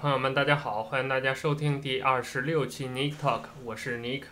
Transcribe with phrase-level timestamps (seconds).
[0.00, 4.22] 朋友们，大家好，欢迎大家收听第二十六期 Nick Talk，我是 Nick。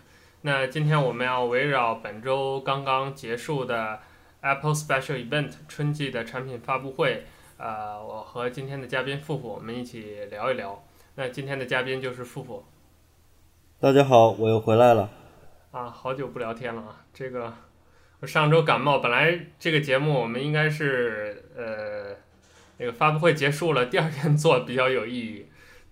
[0.43, 3.99] 那今天我们要围绕本周刚刚结束的
[4.43, 7.25] Apple Special Event 春季的产品发布会，
[7.57, 10.85] 呃，我和今天的嘉宾富富，我们一起聊一聊。
[11.17, 12.65] 那今天的嘉宾就是富富。
[13.81, 15.11] 大家好，我又回来了。
[15.73, 17.05] 啊，好久不聊天了啊！
[17.13, 17.53] 这个
[18.21, 22.25] 我上周感冒，本来这个节目我们应该是呃。
[22.79, 25.46] 那个发布会结束了，第二天做比较有意义，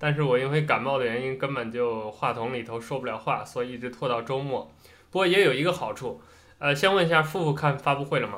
[0.05, 4.71] 但是我因为感冒的原因，根本就话筒里头说不了话，所以一直拖到周末。
[5.11, 6.21] 不过也有一个好处，
[6.59, 8.37] 呃，先问一下富富看发布会了吗？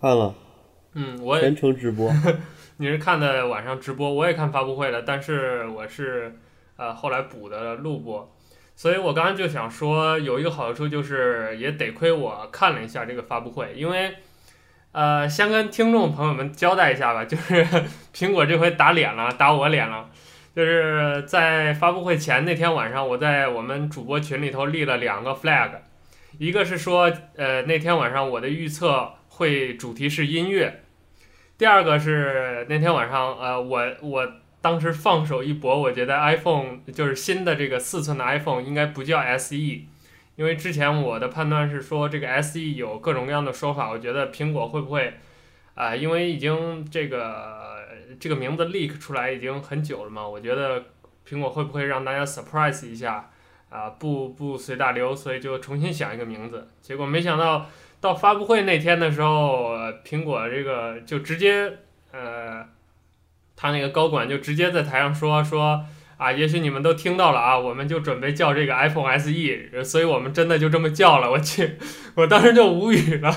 [0.00, 0.32] 看了。
[0.94, 2.12] 嗯，我也全程直播。
[2.78, 6.38] 你是看的晚上直播，我也看发布会了，但是我是
[6.76, 8.32] 呃后来补的录播，
[8.76, 14.14] 所以我刚刚就想说，有一个好处就是也得亏我看了一下这个发布会，因为。
[14.92, 17.66] 呃，先跟听众朋友们交代一下吧，就是
[18.14, 20.10] 苹果这回打脸了，打我脸了。
[20.54, 25.70] 就是在发布会前那天晚上，我在我们主播群里头立了两个 flag，
[26.38, 30.82] 一个是说，呃，那天晚上我的预测会主题是音乐，
[31.56, 39.56] 第二个是那天晚上，呃，我我当时放手一搏，我觉得 iPhone 就是新的这个四寸的 iPhone 应该不叫 SE。
[40.36, 45.14] 因为之前我的判断是说这个 SE 有各种各样的说法，我觉得苹果会不会
[45.74, 47.61] 啊、因为已经这个
[48.18, 50.84] 这个名字 leak 出来已经很久了嘛，我觉得
[51.28, 53.30] 苹果会不会让大家 surprise 一下
[53.68, 53.90] 啊？
[53.90, 56.68] 不不随大流，所以就重新想一个名字。
[56.80, 57.66] 结果没想到
[58.00, 61.78] 到发布会那天的时候，苹果这个就直接
[62.12, 62.66] 呃，
[63.56, 65.84] 他那个高管就直接在台上说说。
[66.18, 71.28] 啊，也许你们都听到了啊，我们就准备叫这个 iPhone SE，所以我们真的就这么叫了。
[71.28, 71.76] 我去，
[72.14, 73.36] 我当时就无语了。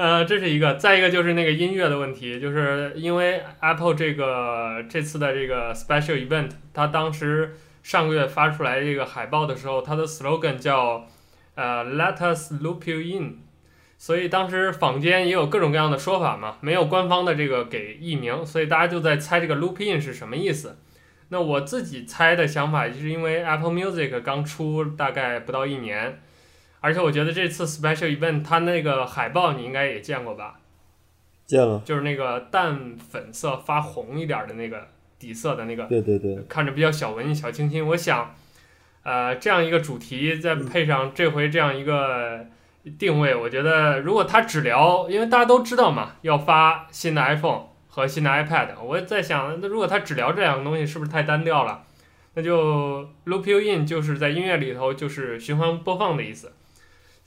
[0.00, 11.06] 呃，这是一个，再一个就是那个音乐的问题，就是因为 Apple 这个这次的这个 Special Event，它当时上个月发出来这个海报的时候，它的 slogan 叫
[11.54, 13.40] 呃 Let us loop you in，
[13.98, 20.78] 所以当时坊间也有各种各样的说法嘛，没有官方的这个给译名，所以大家就在猜这个 loop in 是什么意思。
[21.28, 26.22] 那我自己猜的想法，就是因为 Apple Music 刚出大概不到一年，
[26.80, 30.60] 而且我觉得这次 Special Event 它那个海报你应该也见过吧？
[31.46, 31.82] 见了。
[31.84, 37.86] 就是那个淡粉色发红一点的那个底色的那个，对对对，看着比较小文艺、小清新。
[37.86, 38.34] 我想，
[39.02, 42.46] 呃，这样一个主题再配上这回这样一个
[42.98, 47.70] 定位，我觉得如果他只聊，因为大家都知道嘛，要发新的 iPhone。
[47.92, 51.82] 和新的 iPad，我在想，那如果他只聊这两个东西，是不是太单调了？
[52.34, 56.52] 那就 Loop You In 就是在音乐里头就是循环播放的意思。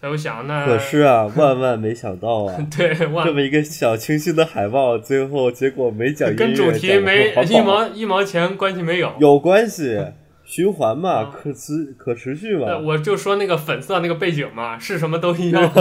[0.04, 9.14] 所以我想，那可是啊，万万没想到啊， 对，这么一个小清新的海报，最后结果没讲音乐，跟主题没一毛一毛钱关系没有。
[9.22, 9.98] 有关系，
[10.44, 12.78] 循环嘛，可持可持续嘛。
[12.80, 15.72] 我就说那个粉色那个背景嘛，是什么都一样。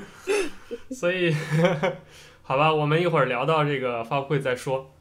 [0.88, 1.36] 所以。
[2.40, 4.92] 好吧，我们一会儿聊到这个发布会再说。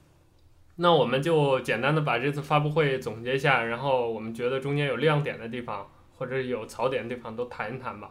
[0.75, 5.87] 那我们就简单的把这次发布会总结一下，然后我们觉得中间有亮点的地方
[6.17, 8.09] 或者有槽点的地方都谈一谈吧。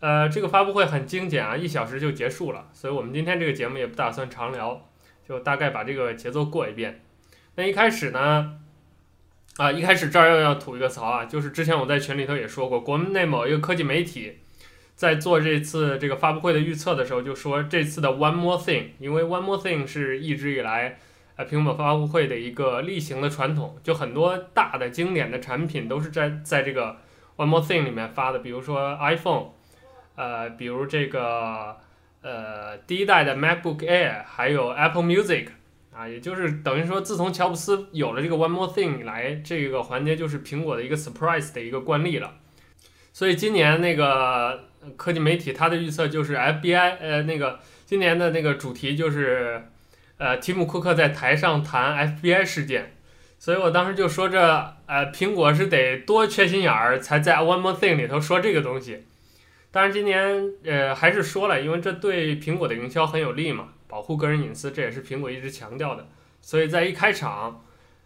[0.00, 4.88] 呃，这个发布会很精简啊，一小时就结束了，所以我们今天这个节目也不打算长聊，
[5.28, 7.04] 就大概把这个节奏过一遍。
[7.56, 8.58] 那一开始呢，
[9.56, 14.38] 啊，一开始这儿又要吐一个槽啊，就是之前我在群里头也说过，国内某一个科技媒体。
[14.94, 20.98] 在做这次这个发布会的预测的时候，就说这次的 One More Thing，因为 One More Thing 是一直以来
[21.36, 26.96] 呃苹果发布会的一个例行的传统，就很多大的经典的产品都是在在这个
[27.36, 29.50] One More Thing 里面发的，比如说 iPhone，
[30.18, 31.76] 呃，比如这个
[32.20, 35.48] 呃第一代的 MacBook Air，还有 Apple Music，
[35.94, 42.34] 啊，也就是等于说自从乔布斯有了这个 One More Thing 以来，这个环节就是苹果的一个 surprise 的一个惯例了，
[43.12, 44.68] 所以今年那个。
[44.96, 49.60] 科技媒体它的预测就是 FBI，呃，那个今年的那个主题就是，
[50.18, 52.94] 呃，提姆库克在台上谈 FBI 事件，
[53.40, 54.40] 所以我当时就说这，
[54.86, 59.04] 呃，苹果是得多缺心眼儿才在 One More Thing 里头说这个东西。
[59.70, 66.06] 当然今年呃还是说了，因为这对苹果的营销很有利嘛，保护个人隐私，这也是苹果一直强调的。
[66.40, 67.64] 所以在一开场，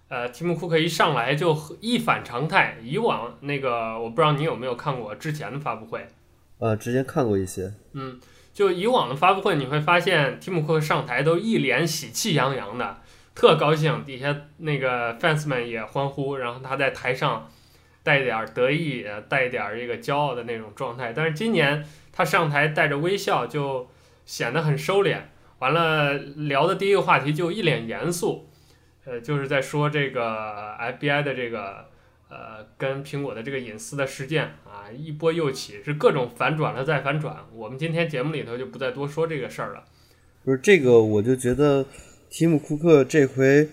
[0.09, 6.07] 呃，提姆库克一上来就一反常态，以往那个我不知道你有没有看过之前的发布会。
[6.59, 7.73] 呃，之前看过一些。
[7.93, 8.19] 嗯，
[8.53, 13.01] 就以往的发布会，你会发现提姆库克上台都一脸喜气洋洋的，
[13.35, 17.49] 特高兴，底下那个 fans 们也欢呼，然后他在台上
[18.03, 21.13] 带一点得意，带一点这个骄傲的那种状态。
[21.15, 23.89] 但是今年他上台带着微笑，就
[24.25, 25.19] 显得很收敛。
[25.59, 28.49] 完了，聊的第一个话题就一脸严肃，
[29.05, 31.87] 呃，就是在说这个 FBI 的这个
[32.29, 37.37] 呃跟苹果的这个隐私的事件啊，一波又起，是各种反转了再反转。
[37.55, 39.85] 我们今天节目里头就不再多说这个事儿了。
[40.45, 41.87] 不是这个，我就觉得
[42.29, 43.69] 提姆·库克这回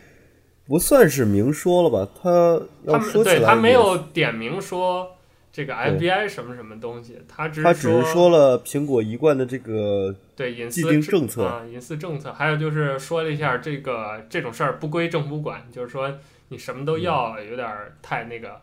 [0.69, 2.07] 不算是明说了吧？
[2.21, 5.15] 他要说起来，对他没有点名说。
[5.51, 16.13] 这个 FBI 什么什么东西，他只他只是说了苹果一贯的这个对隐私政策啊，隐私政策，还有就是说了一下这个这种事儿不归政府管，就是说
[16.49, 17.67] 你什么都要，有点
[18.03, 18.61] 太那个，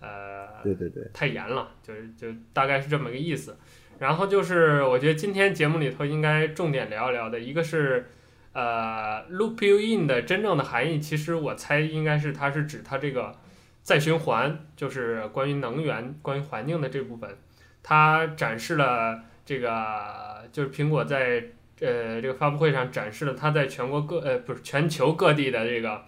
[0.00, 3.56] 嗯、呃，对对对，太严了，就是就大概是这么个意思。
[4.00, 8.10] 然后就是我觉得今天节目里头应该重点聊一聊的一个是
[8.54, 13.34] 呃 Loop You In 的真正的含义，其实我猜应该是它是指它这个。
[13.84, 17.36] 再循环就是关于能源、关于环境的这部分，
[17.82, 21.44] 它展示了这个，就是苹果在
[21.80, 26.00] 呃这个发布会上展示了它在全国各呃不是全球各地的这个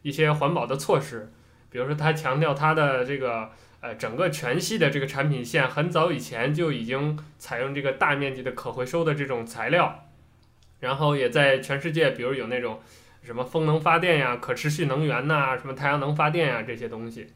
[0.00, 1.30] 一些环保的措施，
[1.68, 3.50] 比如说它强调它的这个
[3.82, 10.07] 呃整个全系的这个产品线很早以前就已经采用这个大面积的可回收的这种材料，
[10.80, 12.80] 然后也在全世界，比如有那种。
[13.20, 17.26] 什么风能发电呀，可持续能源呐，什么太阳能发电呀，这些东西。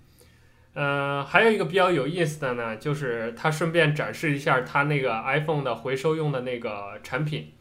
[0.73, 7.53] 呃，还有一个比较有意思的呢，就是他顺便展示一下他那个 iPhone 的回收用的那个产品，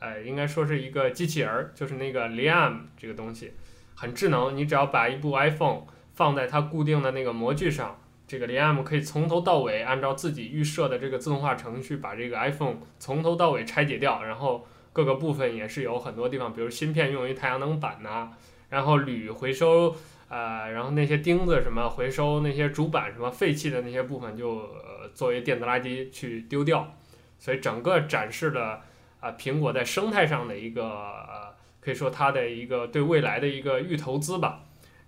[0.00, 3.54] 呃，应该说是一个机器人儿，就是那个 Liam 这个东西，
[3.94, 4.54] 很智能。
[4.54, 14.66] 你只要把一部 iPhone 放在它固定的那个模具上，这个 Liam 可以从头到尾按照自己预设的这个自动化程序，把这个 iPhone 从头到尾拆解掉，然后。
[14.92, 18.32] 各个部分也是有很多地方，比如芯片用于太阳能板呐、
[18.68, 19.94] 然后铝回收，
[20.28, 24.68] 呃，然后那些钉子什么回收，那些主板什么废弃的那些部分就
[25.14, 26.96] 作为电子垃圾去丢掉，
[27.38, 28.82] 所以整个展示了
[29.20, 34.64] 啊苹果在生态上的一个可以说它的一个对未来的一个预投资吧，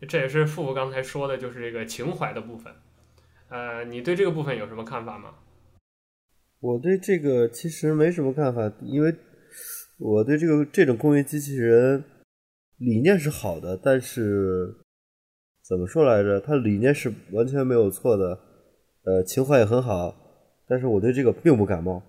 [0.09, 2.73] 这也是富富刚才说的就是这个情怀的部分，
[3.49, 5.35] 呃，你对这个部分有什么看法吗？
[6.61, 9.13] 我对这个其实没什么看法，因为。
[9.99, 12.03] 我对这个这种工业机器人
[12.79, 14.75] 理念是好的，但是
[15.65, 16.41] 怎么说来着？
[16.41, 18.37] 它理念是完全没有错的，
[19.05, 20.13] 呃，情怀也很好，
[20.67, 22.03] 但是我对这个并不感冒。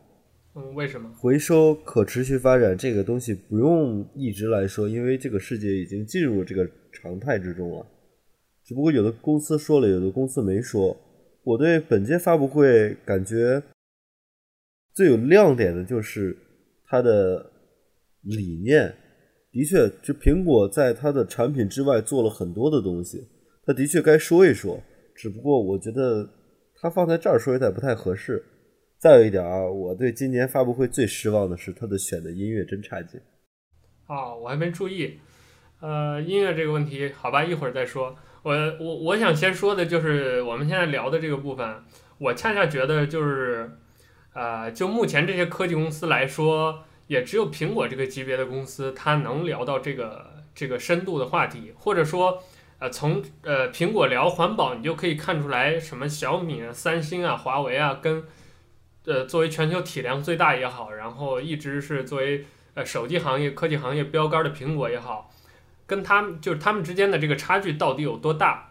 [0.56, 1.07] 嗯，为什么？
[1.19, 7.86] 回收可持续发展这个东西不用一直来说，因为这个世界已经进入这个常态之中了。
[8.63, 10.97] 只不过有的公司说了，有的公司没说。
[11.44, 13.62] 我对本届发布会感觉
[14.95, 16.36] 最有亮点的就是
[16.88, 17.51] 它的。
[18.24, 18.94] 理念
[19.52, 23.28] 的确，就苹果在它的产品之外做了很多的东西，
[23.66, 24.80] 它的确该说一说。
[25.16, 26.28] 只不过我觉得
[26.81, 28.44] 它放在这儿说有点不太合适。
[28.98, 33.20] 再有一点啊，我对今年发布会最失望的是它的选的音乐真差劲。
[34.08, 35.20] 哦，我还没注意。
[35.81, 38.16] 呃，音乐这个问题，好吧，一会儿再说。
[38.42, 41.84] 我我我想先说的就是我们现在聊的这个部分，
[42.18, 43.70] 我恰恰觉得就是，
[44.34, 46.84] 呃，就目前这些科技公司来说。
[47.07, 52.41] 也只有苹果这个级别的公司，它能聊到这个这个深度的话题，或者说，
[52.79, 58.24] 呃，从呃苹果聊环保，你就可以看出来，什么小米啊、三星啊、华为啊，跟
[59.05, 65.31] 呃作为全球体量最大也好，然后一直是作为呃手机行业、科技行业标杆的苹果也好，
[65.86, 68.69] 跟他们就是他们之间的这个差距到底有多大？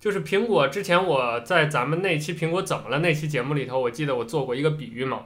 [0.00, 5.24] 就是苹果之前我在咱们那期《苹果怎么了》那期节目里头，我记得我做过一个比喻嘛。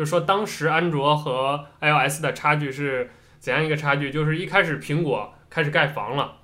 [0.00, 4.10] 就是说，当时安卓和 iOS 的差距是怎样一个差距？
[4.10, 6.38] 就是一开始苹果开始盖房了，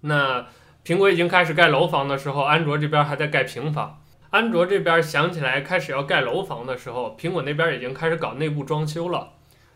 [0.00, 0.46] 那
[0.82, 4.02] 苹果已经开始盖楼房的时候，安卓这边还在盖平房。
[4.30, 9.32] 安卓这边想起来开始要盖楼房的时候，苹果那边已经开始搞内部装修了。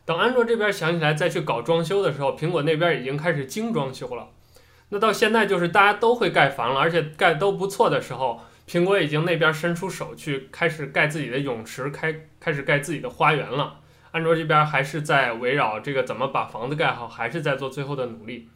[0.06, 4.28] 等安卓这边想起来再去搞装修的时候，苹果那边已经开始精装修了。
[4.88, 8.40] 那到现在就是大家都会盖房了，而且盖都不错的时候。
[8.66, 13.80] 苹果已经那边伸出手去，开始盖自己的泳池，开开始盖自己的花园了。
[14.10, 18.48] 安卓这边还是在围绕这个怎么把房子盖好，还是在做最后的努力。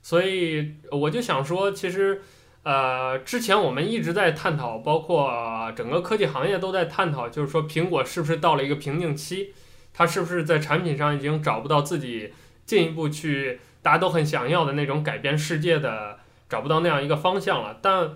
[0.00, 2.22] 所以我就想说，其实，
[2.62, 9.52] 呃，之前我们一直在探讨，包括整个科技行业都在探讨，就是说苹果是不是到了一个瓶颈期，
[9.92, 12.32] 它是不是在产品上已经找不到自己
[12.64, 18.12] 进一步去大家都很想要的那种改变世界的，找不到那样一个方向了，但。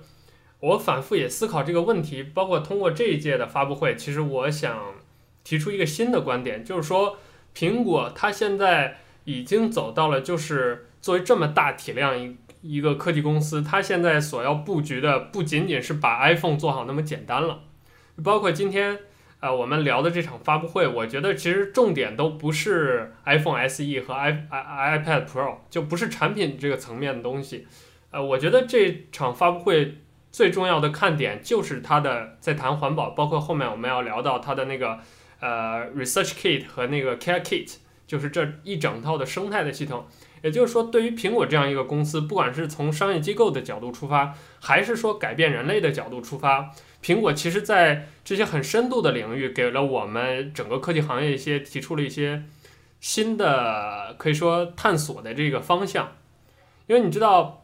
[0.62, 4.94] 我反复也思考这个问题，包括通过这一届的发布会，其实我想
[5.42, 7.18] 提出一个新的观点，就是说，
[7.52, 17.64] 苹果它现在已经走到了，就是作为这么大体量一一个科技公司，它现在所要布局的不仅仅是把 iPhone 做好那么简单了，
[18.22, 19.00] 包括今天
[19.40, 27.66] 呃，我们聊的这场发布会，我觉得其实重点都不是 iPhone SE 和 i iPad Pro，就不是产品这个层面的东西。
[28.12, 29.96] 呃，我觉得这场发布会
[30.32, 34.98] 最重要的看点就是它的在谈环保，包括后面我们要聊到它的那个
[35.38, 40.06] 呃 Research Kit 和那个 Care Kit，就是这一整套的生态的系统。
[40.42, 46.72] 也就是说，对于苹果这样一个公司，不管是从商业机构的角度出发，还是说改变人类的角度出发。
[47.00, 52.42] 苹果其实，在这些很深度的领域，给了我们整个科技行业一些提出了一些
[52.98, 56.10] 新的，可以说探索的这个方向。
[56.88, 57.61] 因为你知道，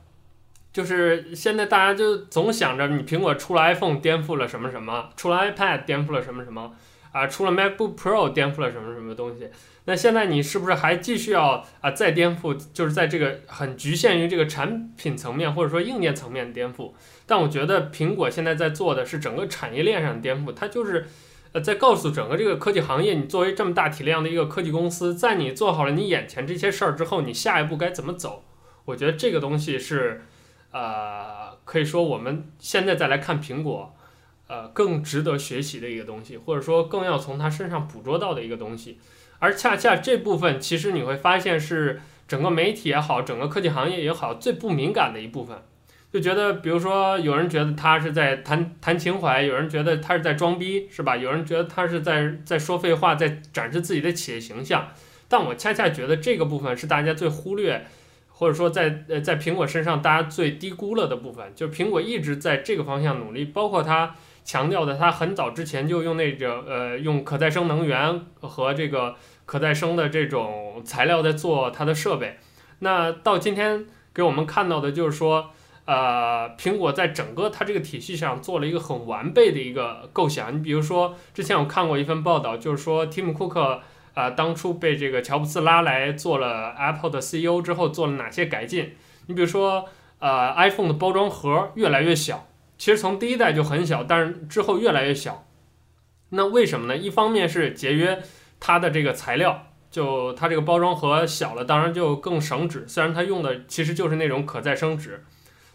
[0.78, 6.72] 就是现在大家就总想着，你苹果出了 iPhone 颠覆了什么什么，出了 iPad 颠覆了什么什么。
[7.10, 9.48] 啊，出了 MacBook Pro 颠覆了什么什么东西？
[9.86, 12.56] 那现在你是不是还继续要啊再颠覆？
[12.72, 16.92] 就是在这个很局限于这个产品层面或者说硬件层面颠覆。
[17.26, 21.08] 但我觉得苹果现在在做的是整个产业链上的颠覆，它就是
[21.52, 28.44] 呃在告诉整个这个科技行业，你作为这么大体量的一个科技公司，在你做好了你眼前这些事儿之后，你下一步该怎么走？
[28.84, 30.22] 我觉得这个东西是
[30.70, 33.94] 呃可以说我们现在再来看苹果。
[34.50, 38.98] 呃，更值得学习的一个东西，或者说更要从它身上捕捉到的一个东西，
[39.40, 45.58] 而恰恰这部分，其实你会发现是整个媒体也好，整个科技行业也好，最不敏感的一部分，
[46.10, 51.14] 就觉得，比如说有人觉得他是在谈谈情怀，有人觉得他是在装逼，是吧？
[51.14, 54.88] 有人觉得他是在在说废话，在展示自己的企业形象，
[55.28, 57.86] 但我恰恰觉得这个部分是大家最忽略，
[58.38, 64.14] 或者说在呃在苹果身上大家最低估了的部分，就是苹果一直在这个方向努力，包括它。
[64.44, 69.14] 强调的，他很早之前就用那个呃，用可再生能源和这个
[69.44, 72.38] 可再生的这种材料在做它的设备。
[72.78, 75.50] 那到今天给我们看到的就是说，
[75.84, 80.56] 呃，苹果在整个它这个体系上做了一个很完备的一个构想。
[80.56, 83.82] 你比如说，之前我看过一份报道，就是说，蒂姆·库克
[84.18, 88.96] 啊、呃，当初被这个乔布斯拉来做了 Apple 的 CEO 之后，做了哪些改进？
[89.26, 92.48] 你比如说，呃，iPhone 的包装盒越来越小。
[92.76, 95.46] 其实从第一代就很小，但是之后越来越小。
[96.30, 96.96] 那为什么呢？
[96.96, 98.20] 一方面是节约
[98.58, 102.84] 它的这个材料，就它这个包装盒小了，当然就更省纸。
[102.88, 105.24] 虽然它用的其实就是那种可再生纸。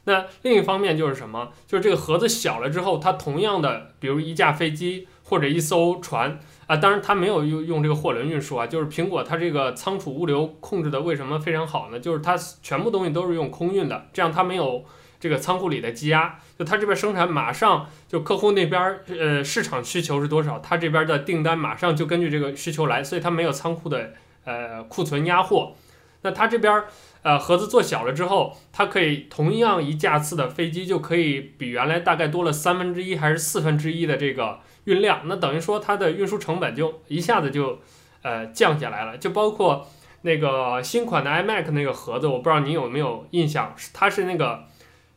[0.04, 1.54] 那另一方面就是什么？
[1.66, 8.68] 就是这个盒子小了之后，它同样的，比如一架飞机或者一艘船啊，当然它没有用用这个货轮运输啊。
[8.68, 12.00] 就是苹果它这个仓储物流控制的为什么非常好呢？
[12.00, 14.86] 就是它全部东西都是用空运的，这样它没有。
[15.20, 24.12] 这个仓库里的积压，就它这边生产马上就客户那边呃市场需求是多少，它这边的订单马上就根据这个需求来，所以它没有仓库的
[24.44, 25.76] 呃库存压货。
[26.24, 26.84] 那它这边
[27.24, 37.80] 呃盒子做小了之后，它可以同样一架次的飞机就可以比原来大概多了三分之一还是四分之一的这个运量，那等于说它的运输成本就一下子就
[38.22, 39.88] 呃降下来了，就包括
[40.22, 44.66] 那个新款的 iMac 那个盒子，我不知道你有没有印象，它是那个。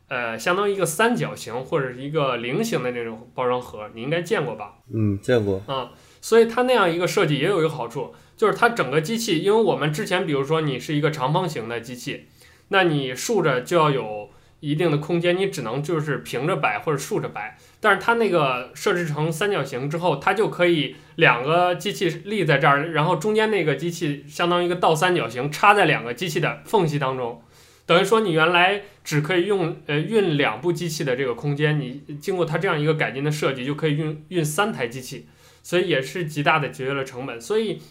[0.09, 4.75] 呃，相当于一个三角形或者是一个菱形的那种包装盒，你应该见过吧？
[4.93, 5.61] 嗯，见过。
[5.67, 12.27] 啊，所以它那样一个设计也有一个好处，就是它整个机器，因为我们之前比如说你是一个长方形的机器，
[12.69, 14.29] 那你竖着就要有
[14.59, 17.57] 一定的空间，你只能就是平着摆或者竖着摆。
[17.79, 27.41] 但是它那个设置成三角形之后，它就可以两个机器立在这儿，然后中间那个机器相当于一个倒三角形插在两个机器的缝隙当中。
[27.85, 35.27] 等于说，你原来只可以用呃运两部机器的这个空间，你经过它这样一个改进的设计，就可以运运三台机器，
[35.63, 37.39] 所以也是极大的节约了成本。
[37.39, 37.81] 所以，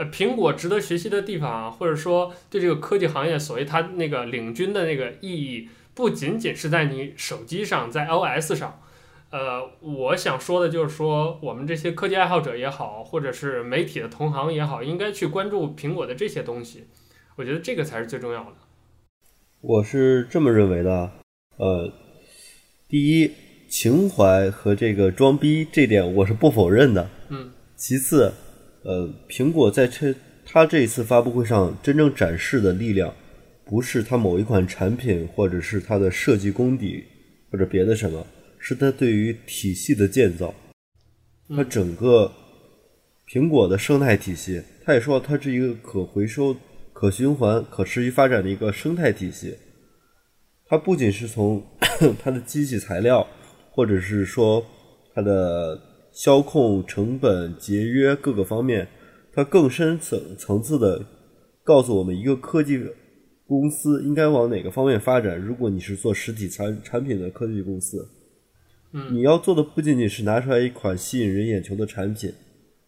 [0.00, 8.80] 呃，苹果值得学习的地方啊，或者说对这个科技行业所谓它那个领军的那个意义，不仅仅是在你手机上，在 iOS 上。
[9.30, 16.86] 呃，我想说的就是说，我们这些科技爱好者也好，或者是媒体的同行也好，应该去关注苹果的这些东西。
[17.36, 18.52] 我觉得这个才是最重要的。
[19.60, 21.10] 我是这么认为的，
[21.58, 21.92] 呃，
[22.88, 23.30] 第一，
[23.68, 27.10] 情怀和这个装逼这点我是不否认的。
[27.28, 27.52] 嗯。
[27.76, 28.32] 其次，
[28.82, 33.14] 呃，苹果在这它这一次发布会上真正展示的力量，
[33.64, 37.04] 不是它某一款产品，或者是它的设计功底，
[37.50, 38.26] 或者别的什么，
[38.58, 40.54] 是它对于体系的建造。
[41.48, 42.32] 它整个
[43.28, 46.56] 苹果的生态体系，它也说它是一个可回收。
[46.92, 49.56] 可循环、可持续发展的一个生态体系，
[50.66, 51.64] 它不仅是从
[52.22, 53.26] 它的机器材料，
[53.70, 54.62] 或者是说
[55.14, 55.80] 它的
[56.22, 58.86] 消控成本、节约各个方面，
[59.32, 61.02] 它更深层层次的
[61.64, 62.78] 告诉我们，一个科技
[63.46, 65.40] 公司应该往哪个方面发展。
[65.40, 68.06] 如果你是做实体产产品的科技公司，
[68.92, 72.30] 嗯，你要做的不仅仅是拿出来一款吸引人眼球的产品，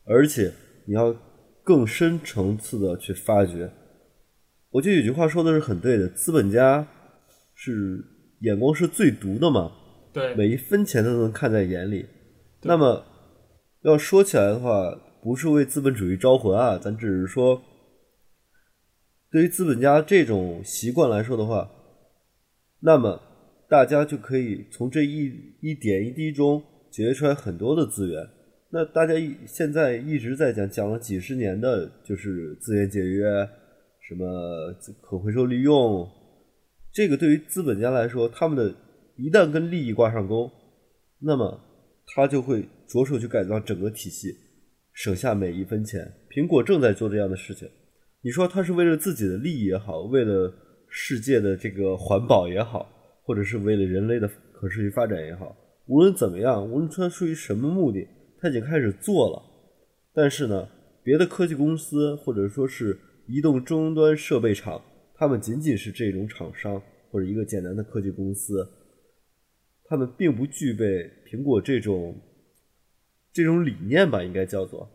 [0.05, 0.53] 而且
[0.85, 1.17] 你要
[1.65, 3.71] 更深层次的去发掘。
[4.73, 6.87] 我觉得有句话说的是很对的，资本家
[7.55, 8.05] 是
[8.43, 9.73] 眼光是最毒的嘛，
[10.13, 12.05] 对，每一分钱都能看在眼里。
[12.65, 13.03] 那么
[13.83, 17.63] 要说起来的话，不是为资本主义招魂啊，咱只是说，
[19.31, 21.71] 对于资本家这种习惯来说的话，
[22.81, 23.21] 那么。
[23.69, 28.23] 大家就可以从这一一点一滴中节约出来很多的资源。
[28.69, 33.25] 那大家一现在一直在讲，讲了几十年的，就是资源节约，
[34.07, 36.07] 什么可回收利用。
[36.93, 38.75] 这个对于资本家来说，他们的
[39.17, 40.51] 一旦跟利益挂上钩，
[41.19, 41.59] 那么
[42.15, 44.35] 他就会着手去改造整个体系，
[44.93, 46.13] 省下每一分钱。
[46.31, 47.69] 苹果正在做这样的事情。
[48.23, 50.53] 你说他是为了自己的利益也好，为了
[50.89, 52.89] 世界的这个环保也好。
[53.25, 55.57] 或者是为了人类的可持续发展也好，
[55.87, 58.05] 无论怎么样，无论它出于什么目的，
[58.41, 59.41] 它已经开始做了。
[60.13, 60.69] 但是呢，
[61.05, 64.83] 别的科技公司或者说是移动终端设备厂，
[65.15, 66.83] 他们仅仅是这种厂商
[67.13, 68.69] 或者一个简单的科技公司，
[69.93, 70.87] 他们并不具备
[71.27, 72.19] 苹果这种
[73.31, 74.89] 这种理念吧，应该叫做。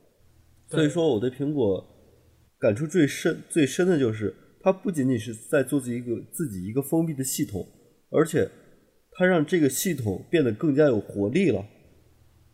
[0.66, 1.86] 所以说，我对苹果
[2.58, 7.64] 感触最深最深的就是，它不仅仅是在做自己一个自己一个封闭的系统。
[8.10, 8.50] 而且，
[9.12, 11.64] 它让这个系统变得更加有活力了。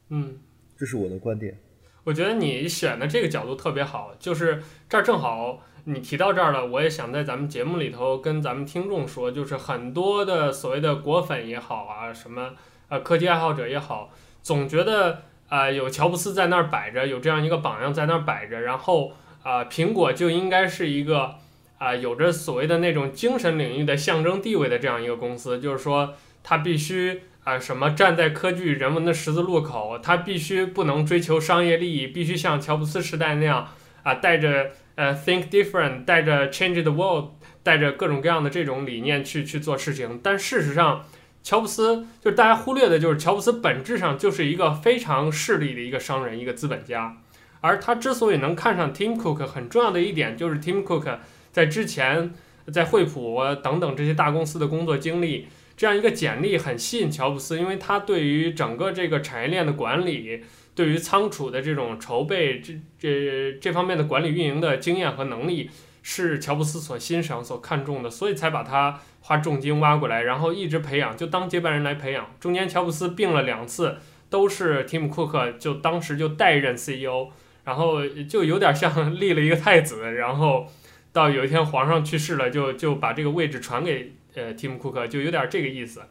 [0.10, 0.38] 嗯，
[0.78, 1.58] 这是我的观点。
[2.04, 12.52] 我觉得你选的这个角度特别好，就是这儿正好你提到这儿了，我也想在咱们节目里头跟咱们听众说，就是很多的所谓的果粉也好啊，什么
[12.90, 14.12] 呃科技爱好者也好，
[14.42, 19.14] 总觉得啊、有乔布斯在那儿摆着，有这样一个榜样在那儿摆着，然后
[19.44, 21.36] 啊、苹果就应该是一个。
[21.80, 33.68] 啊，有着所谓的那种精神领域的象征地位的这样一个公司，就是说，它必须啊什么站在科技人文的十字路口，它必须不能追求商业利益，必须像乔布斯时代那样
[34.04, 37.32] 啊，带着呃 think different，带着 change the world，
[37.64, 40.20] 带着各种各样的这种理念去去做事情。
[40.22, 41.06] 但事实上，
[41.42, 47.18] 乔布斯就是大家忽略的，就是乔布斯本质上就是一个非常势利的一个商人，一个资本家。
[47.62, 51.20] 而他之所以能看上 Tim Cook，很重要的一点就是 Tim Cook。
[51.52, 52.34] 在之前，
[52.72, 60.44] 在惠普等等这些大公司的工作经历，这样一个简历很吸引乔布斯，因为他对于整个这个产业链的管理，
[60.76, 65.70] 对于仓储的这种筹备，这这这方面的管理运营的经验和能力，
[66.02, 72.36] 是乔布斯所欣赏、所看重的，所以才把他花重金挖过来，然后一直培养，就当接班人来培养。
[72.40, 73.98] 中间乔布斯病了两次，
[74.30, 77.30] 都是提姆·库克就当时就代任 CEO，
[77.64, 80.68] 然后就有点像立了一个太子，然后。
[81.14, 86.02] 到有一天皇上去世了，就就把这个位置传给呃提姆库克，就有点这个意思。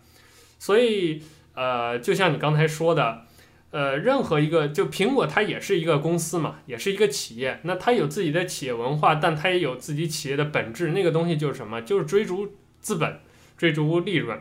[0.60, 1.20] 所以
[1.54, 3.26] 呃，就像你刚才说的，
[3.72, 11.80] 呃，任何一个就苹果它也是一个公司嘛，也是一个企业，那它有自己的企业文化，但它也有自己企业的本质，那个东西就是什么？
[11.80, 13.20] 就是追逐资本，
[13.56, 14.38] 追逐利润。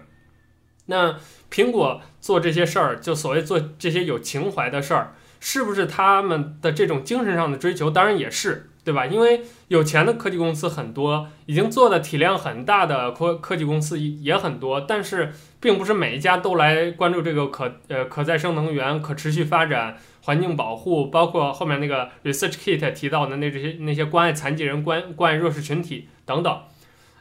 [0.88, 1.17] 那
[1.50, 7.89] 苹果做这些事儿，就所谓做这些有情怀的事儿，是不是他们的这种精神上的追求？
[7.89, 8.70] 当然也是。
[8.84, 9.06] 对吧？
[9.06, 26.60] 因为有钱的科技公司很多，已经做的体量很大的科科技公司也很多，但是并不是每一家都来关注这个可呃可再生能源、可持续发展、环境保护，包括后面那个 ResearchKit 提到的那这些那些关爱残疾人、关关爱弱势群体等等，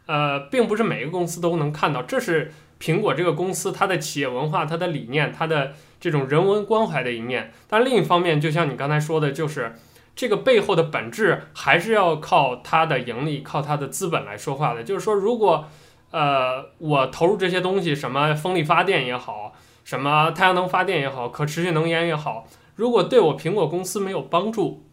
[0.06, 2.02] 呃，并不是每个公司都能看到。
[2.04, 7.52] 这是苹果这个公司它的企业文化、它的理念、它的这种人文关怀的一面。
[7.68, 9.74] 但另一方面，就像你刚才说的，就是。
[10.16, 14.84] 这个背后的本质还是要靠它的盈利，靠它的资本来说话的。
[14.84, 15.66] 就是说，如果，
[16.10, 24.84] 呃，我投入这些东西，什么风力发电也好，什么太阳能发电也好，可持续能源也好，如果对我苹果公司没有帮助，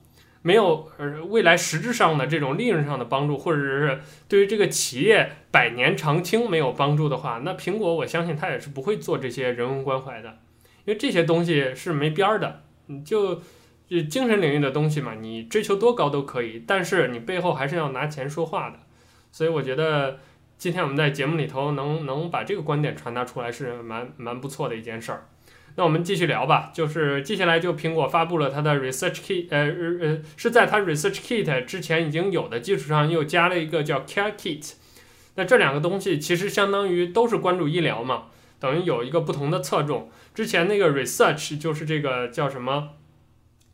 [0.43, 3.99] 没有呃未来实质上的这种利润上的帮助，或者是
[4.29, 10.37] 对于这个企业百年长青没有帮助的话，那苹果我相信它也是不会做这些人文关怀的，
[10.85, 13.41] 因为这些东西是没边儿的，你就。
[13.87, 18.79] 就精神领域的东西嘛，你追求多高都可以，但是你背后还是要拿钱说话的。
[19.31, 20.19] 所以我觉得
[20.57, 25.27] 今天我们在节目里头能能把这个观点传达出来是蛮蛮不错的一件事儿。
[25.75, 29.59] 那我们继续聊吧，就是接下来就苹果发布了它的 Research Kit，呃
[30.01, 34.73] 呃是在它 Research Kit 之前已经有的基础上又加了一个叫 Care Kit。
[35.35, 38.23] 那这两个东西其实相当于都是关注医疗嘛，
[38.59, 40.09] 等于有一个不同的侧重。
[40.33, 42.89] 之前那个 Research 就是这个叫什么？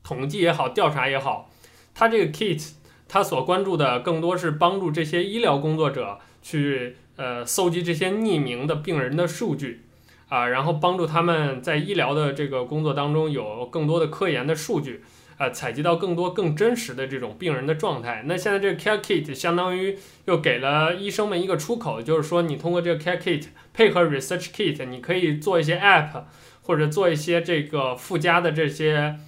[0.03, 1.49] 统计也好，调查也好，
[1.95, 2.71] 它这个 kit
[3.07, 9.83] 它所关注的更多是帮助这些医疗工作者去呃搜集这些匿名的病人的数据，
[10.27, 15.03] 啊、啊，然后帮助他们在医疗的这个工作当中有更多的科研的数据，
[15.37, 18.23] 呃，采集到更多更真实的这种病人的状态。
[18.25, 26.23] 那现在这个 Care Kit 相当于又给了医生们一个出口，就是说你通过这个 Care Kit 配合 Research Kit，你可以做一些 App
[26.63, 29.19] 或者做一些这个附加的这些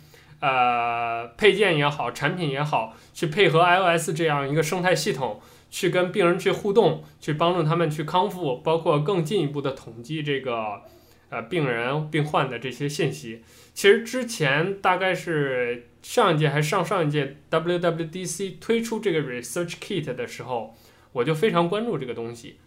[0.46, 5.42] 呃配件也好，产品也好，去配合 iOS 这样一个生态系统。
[5.72, 10.84] 去跟病人去互动，去帮助他们去康复，包括更进一步的统计这个
[11.30, 13.44] 呃病人病患的这些信息。
[13.74, 20.74] 其实之前大概是上一届还是上上一届 WWDC 推出这个 Research Kit 的时候，
[21.12, 22.58] 我就非常关注这个东西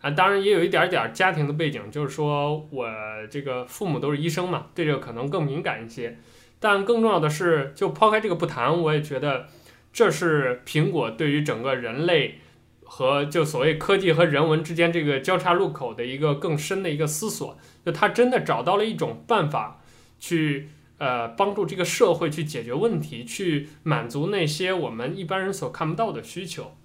[0.00, 0.10] 啊。
[0.10, 2.88] 当然也有一点点家庭的背景，就是说我
[3.30, 6.18] 这个父母都是医生嘛，对这个可能更敏感一些。
[6.60, 9.48] 但更重要的是，就抛开这个不谈，我也觉得
[9.92, 12.40] 这是苹果对于整个人类。
[12.88, 19.82] 和就所谓科技和人文之间这个交叉路口的一个更深的一个思索，就他真的找到了一种办法，
[20.20, 26.76] 去呃帮助这个社会去解决问题，去满足那些我们一般人所看不到的需求。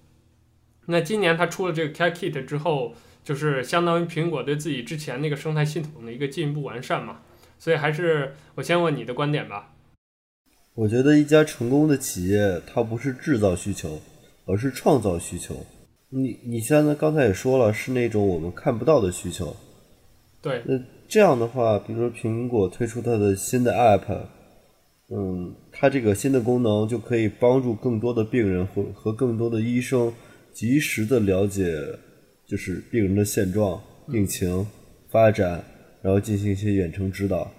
[0.88, 7.20] 那今年他出了这个 Car Kit 之后，就是相当于苹果对自己之前那个生态系统的一个进一步完善嘛。
[7.62, 9.72] 所以还是我先问你的观点吧。
[10.74, 14.02] 我觉得一家成功的企业，它不是制造需求，
[14.48, 15.56] 而是创造需求。
[16.10, 19.56] 你你现在刚才也说了，是那种我们看不到的需求。
[20.42, 20.64] 对。
[20.66, 20.74] 那
[21.08, 24.22] 这样的话，比如说苹果推出它的新的 App，
[25.10, 30.12] 嗯，它这个新的功能就可以帮助更多的病人和和更多的医生
[30.52, 31.78] 及时的了解，
[32.48, 33.80] 就是病人的现状、
[34.12, 34.66] 病情
[35.12, 35.64] 发展，
[36.02, 37.52] 然后进行一些远程指导。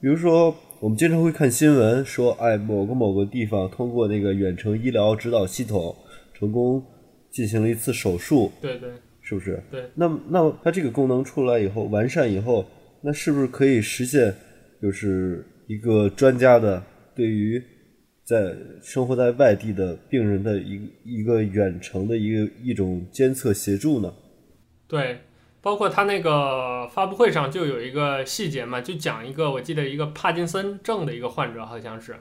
[0.00, 5.94] 比如说，我们经常会看新闻说，哎，某个某个地方通过那个远程医疗指导系统
[6.34, 6.82] 成功。
[7.30, 8.88] 进行了一次手术，对对，
[9.20, 9.62] 是不是？
[9.70, 9.84] 对。
[9.94, 12.64] 那那它这个功能出来以后，完善以后，
[13.02, 14.34] 那是不是可以实现，
[14.80, 16.82] 就是一个专家的
[17.14, 17.62] 对于
[18.24, 24.12] 在生活在外地的病人的一一个远程的一个一种监测协助呢？
[24.88, 25.18] 对，
[25.68, 32.16] 包括他那个发布会上就有一个细节嘛，就讲一个我记得一个帕金森症的一个患者，好像是，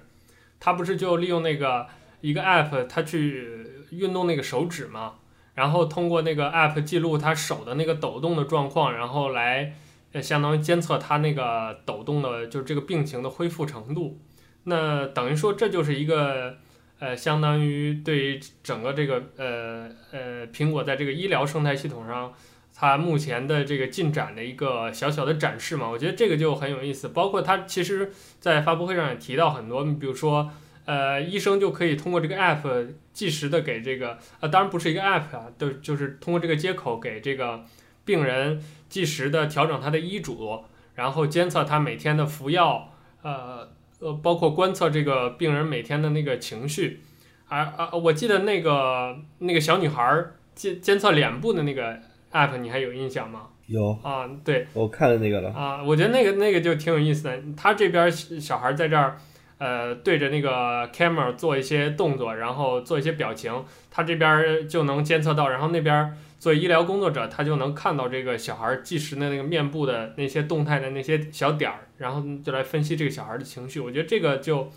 [0.60, 1.88] 他不是就利用那个
[2.20, 3.66] 一个 app，他去。
[3.90, 5.14] 运动那个手指嘛，
[5.54, 9.76] 然后通过那个 app 记录他手的那个抖动的状况，然后来
[10.22, 14.20] 相当于监测他那个抖动的，就是这个病情的恢复程度。
[14.66, 16.58] 那等于说这就是一个
[17.00, 22.34] 呃，相当于对于整个这个呃呃苹果在这个医疗生态系统上，
[22.78, 25.90] 它目前的这个进展的一个小小的展示嘛。
[25.90, 27.10] 我觉得这个就很有意思。
[27.10, 30.52] 包括他其实在发布会上也提到很多，你比如说。
[30.88, 37.66] 呃，医生就可以通过这个 app 即时的给这个，呃，当然不是一个 app 啊，都就是通过这个接口给这个
[38.06, 40.64] 病人即时的调整他的医嘱，
[40.96, 43.68] 然后监测他每天的服药，呃
[44.00, 47.02] 呃，包括观测这个病人每天的那个情绪，
[47.50, 50.24] 而啊，我记得那个那个小女孩
[50.56, 52.00] 监监测脸部的那个
[52.32, 53.48] app，你还有印象吗？
[53.68, 59.18] 有啊，对，我看了那个了啊，我觉得那个那个就挺有意思的，他这边小孩在这儿。
[59.60, 73.80] 呃，对着那个 camera 做一些动作，然后做一些表情，他这边就能监测到，然后那边作为医疗工作者，他就能看到这个小孩即时的那个面部的那些动态的那些小点儿，然后就来分析这个小孩的情绪。
[73.80, 74.72] 我觉得这个就，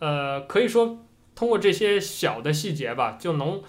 [0.00, 0.98] 呃，可以说
[1.36, 3.62] 通过这些小的细节吧，就能，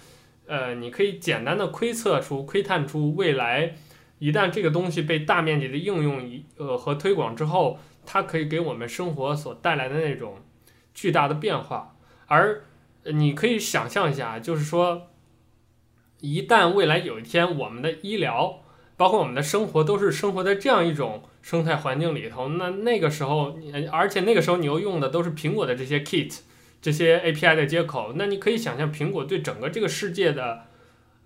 [0.52, 3.74] 呃，你可以简单的窥测出、窥探出未来，
[4.18, 7.78] 一旦这个东西被大面积的应用一呃和推广之后。
[8.04, 10.38] 它可以给我们生活所带来的那种
[10.92, 11.94] 巨大的变化，
[12.26, 12.64] 而
[13.04, 15.06] 你可以想象一下，就是说，
[16.18, 18.64] 一旦未来有一天我们的医疗，
[18.96, 23.56] 包括我们的生活，都是生活在这样一种生态环境里头，那那个时候，
[23.92, 26.40] 而且那个时候你又用的都是苹果的这些 kit，
[26.82, 30.64] 这些 API 的接口，那你可以想象苹果对整个这个世界的，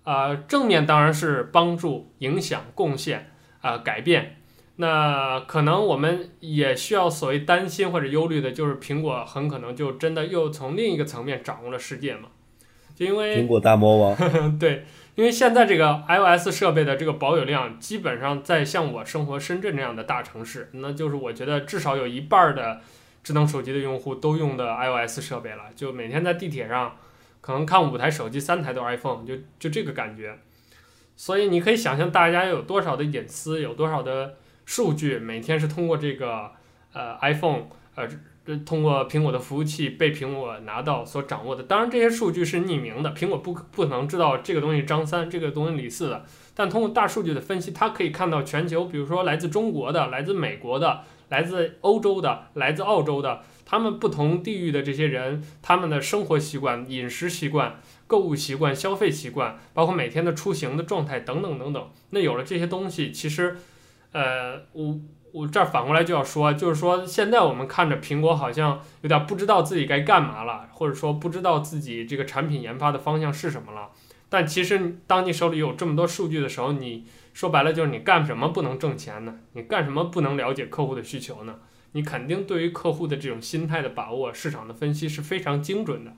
[0.03, 4.35] 啊、呃，正面当然是帮助、影响、贡献啊、呃，改变。
[4.75, 12.29] 那可能我们也需要所谓担心或者忧虑的，就是苹果很可能就真的又从另一个层面掌握了世界嘛？
[12.95, 14.15] 就因为苹果大魔王，
[14.59, 22.81] 对，因为现在这个 iOS 设备的这个保有量，基本上在像我生活深圳这样的大城市，那就是我觉得至少有一半的
[23.27, 26.95] 智能手机的用户都用的 iOS 设备了，就每天在地铁上，
[27.41, 30.39] 可能看五台手机，三台都是 iPhone，就就这个感觉。
[31.17, 34.35] 所以你可以想象大家有多少的隐私，有多少的。
[34.65, 36.51] 数据每天是通过这个
[36.93, 37.63] 呃 iPhone
[37.95, 38.07] 呃
[38.65, 41.63] 通过苹果的服务器被苹果拿到所掌握的。
[41.63, 46.25] 当然，这些数据是匿名的，苹果不不能知道这个东西张三，这个东西李四的。
[46.57, 61.89] 但通过大数据的分析，它可以看到全球，比如说来自中国的、来自美国的、来自欧洲的、来自澳洲的，他们不同地域的这些人，他们的生活习惯、饮食习惯、购物习惯、消费习惯，包括每天的出行的状态等等等等。
[62.09, 63.55] 那有了这些东西，其实，
[64.11, 64.99] 呃，我
[65.31, 73.89] 我这儿反过来就要说，就是说现在我们看着苹果好像有点不知道自己该干嘛了，或者说不知道自己这个产品研发的方向是什么了。
[74.29, 79.39] 但其实，当你手里有这么多数据的时候，你说白了就是你干什么不能挣钱呢？
[79.53, 81.59] 你干什么不能了解客户的需求呢？
[81.93, 86.11] 你肯定对于客户的这种心态的把握、市场的分析是非常精准的。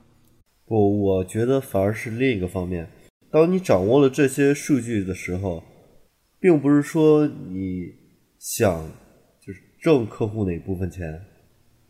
[0.66, 2.90] 不，我觉得反而是另一个方面。
[3.30, 5.62] 当你掌握了这些数据的时候，
[6.40, 7.86] 并不是说你
[8.38, 8.90] 想
[9.40, 11.22] 就是挣客户哪部分钱，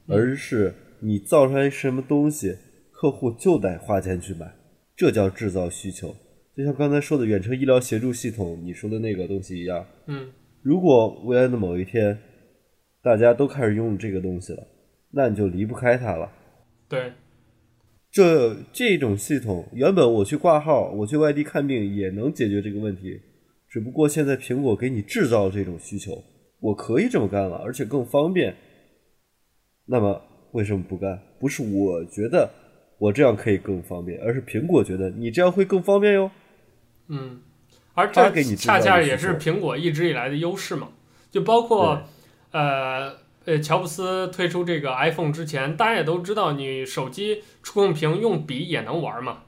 [0.06, 2.58] 而是你造出来什么东西，
[2.92, 4.59] 客户就得花钱去买。
[5.00, 6.14] 这叫制造需求，
[6.54, 9.82] 就像刚才说的远程医疗协助系统，你说的那个东西一样。
[10.08, 12.18] 嗯，如果未来的某一天，
[13.02, 14.62] 大家都开始用这个东西了，
[15.10, 16.30] 那你就离不开它了。
[16.86, 17.14] 对，
[18.12, 23.18] 这这种系统原本我去挂号，我去外地看病也能解决这个问题，
[23.70, 26.22] 只不过现在苹果给你制造这种需求，
[26.60, 28.54] 我可以这么干了，而且更方便。
[29.86, 31.18] 那么为什么不干？
[31.38, 32.50] 不是我觉得。
[33.00, 36.30] 我这样可以更方便，而是苹果觉得你这样会更方便哟。
[37.08, 37.40] 嗯，
[37.94, 40.88] 而这恰恰也是苹果一直以来的优势嘛。
[41.30, 42.02] 就包括，
[42.50, 49.44] 呃呃，乔布斯推出这个 iPhone 之前，大家也都知道，你手机触控屏用笔也能玩嘛，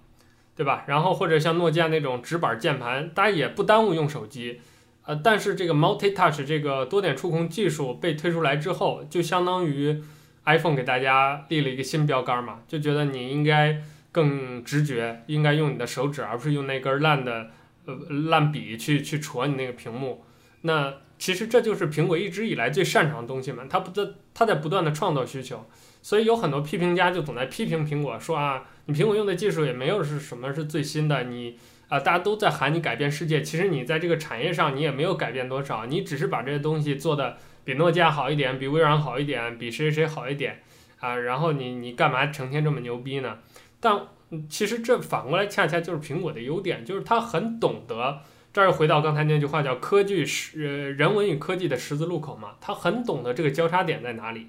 [0.56, 0.84] 对吧？
[0.86, 4.62] 然后或者像诺基亚那种直板键盘，大家也不耽误用手机。
[5.04, 10.02] 呃，但是这个 Multi Touch 这个多点触控技术被推出来之后，就相当于。
[10.44, 17.50] iPhone 给大家立了一个新标杆嘛，就觉得你应该更直觉，应该用你的手指，而不是用那根烂的
[17.86, 17.94] 呃
[18.28, 20.24] 烂笔去去戳你那个屏幕。
[20.62, 25.64] 那其实这就是苹果一直以来最擅长的东西嘛，它不在它在不断的创造需求，
[26.02, 31.56] 所以有很多批评家就总在批评苹果，说啊，你苹果用的技术也没有是什么是最新的，你
[31.88, 37.38] 啊大家都在喊你改变世界，其实你在这个产业上你也没有改变多少，你只是把这些东西做的。
[37.64, 40.62] 比诺基亚好一点，比微软好一点，比谁谁谁好一点
[40.98, 41.16] 啊？
[41.16, 43.38] 然后你你干嘛成天这么牛逼呢？
[43.78, 44.00] 但
[44.48, 48.20] 其实这反过来恰恰就是苹果的优点，就是它很懂得。
[48.52, 52.56] 这儿回到刚才那句话，叫科技是人文与科技的十字路口嘛。
[52.60, 54.48] 它很懂得这个交叉点在哪里。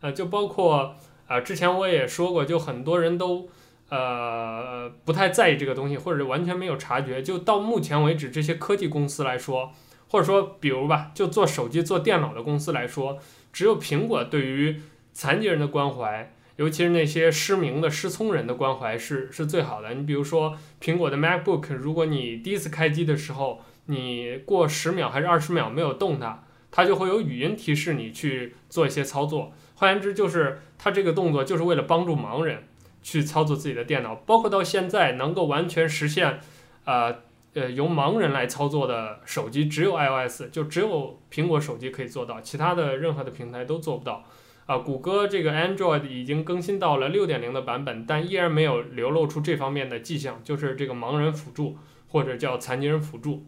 [0.00, 0.96] 呃，就包括
[1.28, 3.48] 呃，之前我也说过，就很多人都
[3.88, 7.22] 呃不太在意这个东西，或者完全没有察觉。
[7.22, 9.72] 就到目前为止，这些科技公司来说。
[10.14, 13.18] 或者说，比如吧，就做手机、做电脑的公司来说，
[13.52, 14.80] 只有苹果对于
[15.12, 19.92] 残疾人的关怀，尤其是那些失明的失聪人的关怀是是最好的。
[19.92, 29.52] 你比如说，苹果的 MacBook，如果你第一次开机的时候，你过十秒还是二十秒没有动它，它就会有语音提示你去做一些操作。
[29.74, 32.62] 换言之，就是它这个动作就是为了帮助盲人
[33.02, 34.14] 去操作自己的电脑。
[34.14, 36.38] 包括到现在能够完全实现，
[36.84, 37.16] 呃。
[37.54, 44.24] 呃，由盲人来操作的手机只有 iOS，就只有苹果手机可以做到，其他的任何的平台都做不到。
[44.66, 51.76] 啊，谷歌这个 Android 已经更新到了六点零的版本，但依然没有流露出这方面的迹象，就是这个盲人辅助
[52.08, 53.44] 或者叫残疾人辅助。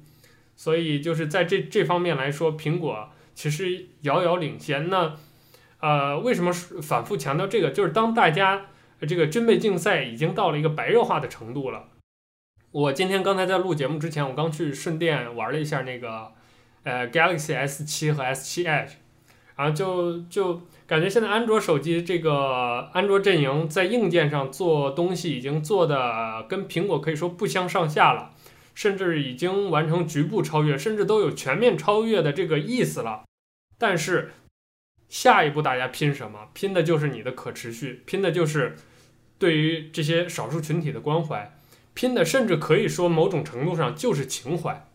[0.55, 4.89] 所以就是在这这方面来说，苹果其实遥遥领先。
[4.89, 5.17] 那
[5.81, 7.71] 呃，为什么反复强调这个？
[7.71, 8.67] 就是当大家
[9.01, 11.89] 这个军备竞赛已经到了一个白热化的程度了。
[12.77, 16.31] 我今天刚才在录节目之前，我刚去顺便玩了一下那个，
[16.83, 18.91] 呃，Galaxy S 七和 S 七 Edge，
[19.57, 28.33] 然后就就感觉现在安卓手机这个安卓阵营在硬件上做东西已经做的跟苹果可以说不相上下了，
[28.75, 33.25] 甚至已经完成局部超越，甚至都有全面超越的这个意思了。
[33.79, 34.33] 但是
[35.09, 36.51] 下一步大家拼什么？
[36.53, 38.77] 拼的就是你的可持续，拼的就是
[39.39, 41.56] 对于这些少数群体的关怀。
[41.97, 44.87] 拼的甚至可以说某种程度上就是情怀，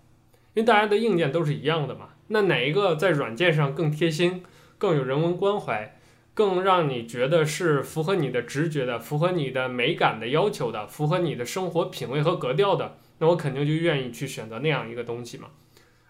[0.54, 2.10] 因为大家的硬件都是一样的嘛。
[2.28, 4.44] 那哪一个在软件上更贴心、
[4.78, 5.98] 更有人文关怀、
[6.36, 15.48] 更让你觉得是符合你的直觉的、符合你的美感的要求的、符合你的生活品味和格调的，那我肯定就愿意去选择那样一个东西嘛。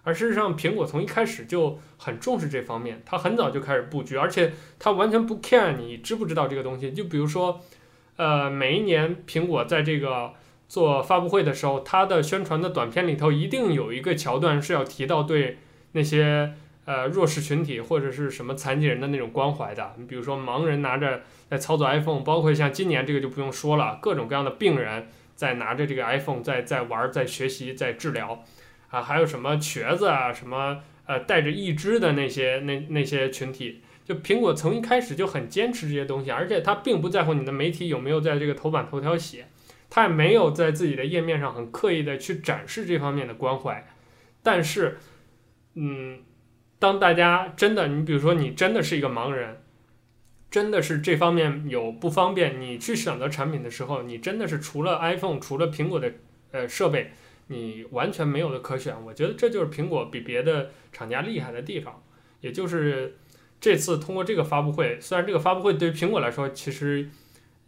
[0.03, 6.91] 而事实上，苹果从一开始就很重视这方面，它很早就开始布局，而且它完全不 care 你知不知道这个东西。
[6.91, 7.61] 就比如说，
[8.17, 10.33] 呃，每一年苹果在这个
[10.71, 15.57] 做发布会的时候，他的宣传的短片里头一定有一个桥段是要提到对
[15.91, 16.53] 那些
[16.85, 19.93] 呃弱势群体或者是什么残疾人的那种关怀的。
[19.97, 28.45] 你比如说盲人拿着在操作 iPhone，包括像今年这个就不用说了，各种各样的病人在拿着这个 iPhone 在在玩、在学习、在治疗
[28.91, 33.81] 啊，还有什么瘸子啊，什么呃带着义肢的那些那那些群体。
[34.05, 39.47] 就苹果从一开始就很坚持这些东西，而且它并不在乎你的媒体有没有在这个头版头条写，
[39.91, 43.87] 他也没有在自己的页面上很刻意的去展示这方面的关怀。
[44.41, 44.97] 但是，
[45.75, 46.21] 嗯，
[46.79, 49.61] 当大家真的，你比如说你真的是一个盲人，
[50.49, 56.11] 真的是这方面有不方便，你去选择产品的时候，你真的是除了 iPhone，除了苹果的
[56.51, 57.11] 呃设备，
[57.47, 58.95] 你完全没有的可选。
[59.05, 62.01] 我觉得这就是苹果比别的厂家厉害的地方，
[62.39, 63.17] 也就是。
[63.63, 67.07] 这次通过这个发布会，虽然这个发布会对于苹果来说，其实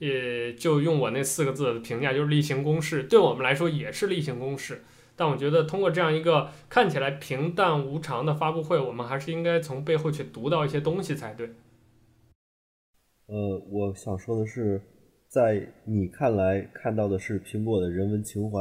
[0.03, 3.03] 也就用我那四个字的评价，就是例行公事。
[3.03, 4.81] 对我们来说也是例行公事。
[5.15, 11.47] 但我觉得通过这样一个看起来平淡无常的发布会，我们还是应该从背后去读到一些东西才对。
[13.27, 14.81] 呃，我想说的是，
[15.29, 18.59] 在你看来看到的是苹果的人文情怀，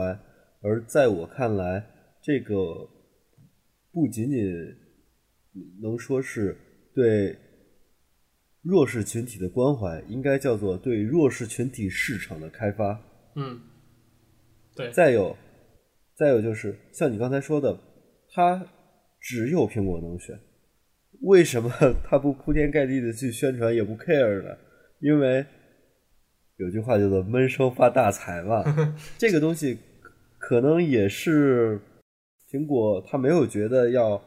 [0.60, 1.84] 而在我看来，
[2.22, 2.54] 这个
[3.90, 4.40] 不仅仅
[5.82, 6.56] 能说是。
[6.94, 7.34] 对
[8.62, 13.00] 弱势群体的关怀，应该叫做对弱势群体市场的开发。
[13.36, 13.60] 嗯，
[14.74, 14.90] 对。
[14.92, 15.36] 再有，
[16.16, 17.78] 再有就是像你刚才说的，
[18.32, 18.64] 它
[19.20, 20.38] 只有苹果能选，
[21.22, 21.70] 为什么
[22.04, 24.56] 它不铺天盖地的去宣传，也不 care 呢？
[25.00, 25.44] 因为
[26.56, 28.62] 有句话叫做“闷声发大财”嘛。
[29.18, 29.78] 这个东西
[30.38, 31.80] 可能也是
[32.50, 34.22] 苹果，他没有觉得要。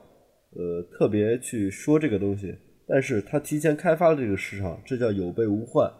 [0.58, 5.92] 呃，特别去说这个东西，但是他提前开发了这个市场，这叫有备无患。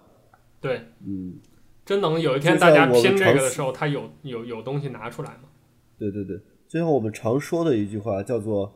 [0.62, 1.40] 对，嗯，
[1.84, 5.50] 真能有一天大家拼这个的时候，他有有有东西拿出来吗？
[5.98, 8.72] 对对对，就像我们常说的一句话，叫做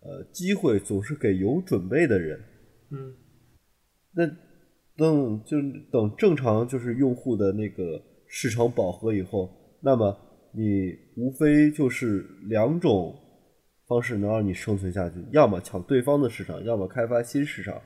[0.00, 2.40] 呃，机会总是给有准备的人。
[2.90, 3.14] 嗯，
[4.12, 4.26] 那
[4.96, 5.58] 等就
[5.90, 10.16] 等正常就是用户的那个市场饱和以后，那么
[10.52, 13.20] 你无非就是两种。
[13.86, 17.80] 方式能让你生存下去，要么抢对方的市场，要么开发新市场。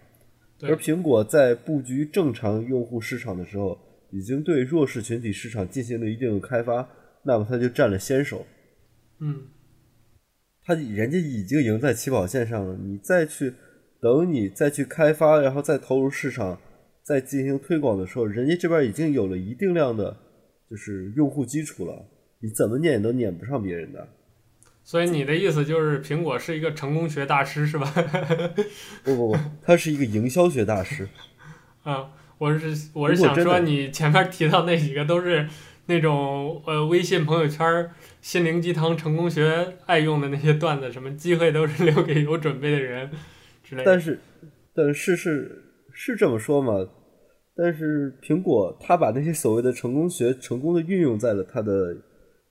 [0.63, 3.79] 而苹果在布局正常用户市场的时候，
[4.11, 6.89] 已经对弱势群体市场进行了一定的开发，
[7.23, 8.45] 那么它就占了先手。
[9.21, 9.43] 嗯，
[10.65, 13.53] 他人家已经赢在起跑线上了，你再去
[14.01, 16.61] 等你再去开发，然后再投入市场，
[17.03, 20.17] 再进行推广的时候，人家这边已经有了一定量的，
[20.71, 22.05] 就是用户基础了，
[22.41, 24.09] 你怎么撵都撵不上别人的。
[24.89, 27.93] 所以你的意思就是苹果是一个成功学大师是吧？
[29.05, 31.07] 不不不，他是一个营销学大师。
[31.85, 35.47] 啊，我是我是想说，你前面提到那几个都是
[35.85, 37.91] 那种呃微信朋友圈
[38.23, 43.11] 心灵鸡汤、成功学爱用的那些段子，什么机会都是留给有准备的人
[43.63, 43.91] 之类的。
[43.93, 44.19] 但是，
[44.75, 46.73] 但是是是这么说嘛？
[47.55, 51.95] 但是苹果他把那些所谓的成功学成功的运用在了他的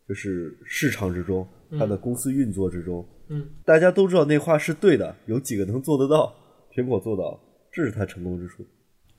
[0.08, 1.48] 就是市场之中。
[1.78, 6.34] 他的公司运作之中，嗯，大家都知道那话是对的，有几个能做得到？
[6.74, 7.40] 苹果做到，
[7.72, 8.64] 这是他成功之处。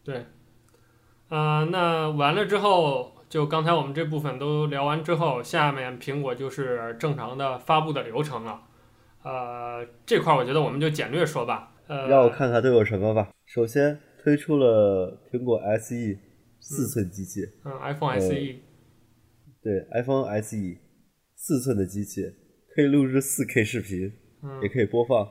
[0.04, 0.18] 对，
[1.28, 8.62] 啊、呃，那完了之后，就刚才我们这部分都聊完之后，下面苹果就是正常的发布的流程了。
[9.24, 11.74] 呃，这块我觉得我们就简略说吧。
[11.88, 13.28] 呃，让我看看都有什么吧。
[13.44, 16.16] 首先推出了苹果 SE
[16.61, 18.61] 四寸机器，嗯，嗯，iPhone SE，呃、
[19.62, 20.76] 对，iPhone SE。
[21.40, 22.35] 四寸的机器
[22.74, 25.29] 可以录制四 K 视频，嗯，也可以播放，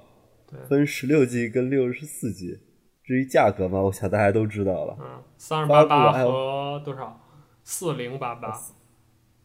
[0.70, 2.58] 分十六 G 跟六十四 G。
[3.04, 7.22] 至于价格嘛，我想大家都知道了，嗯，三二八八和多少？
[7.64, 8.58] 四零八八，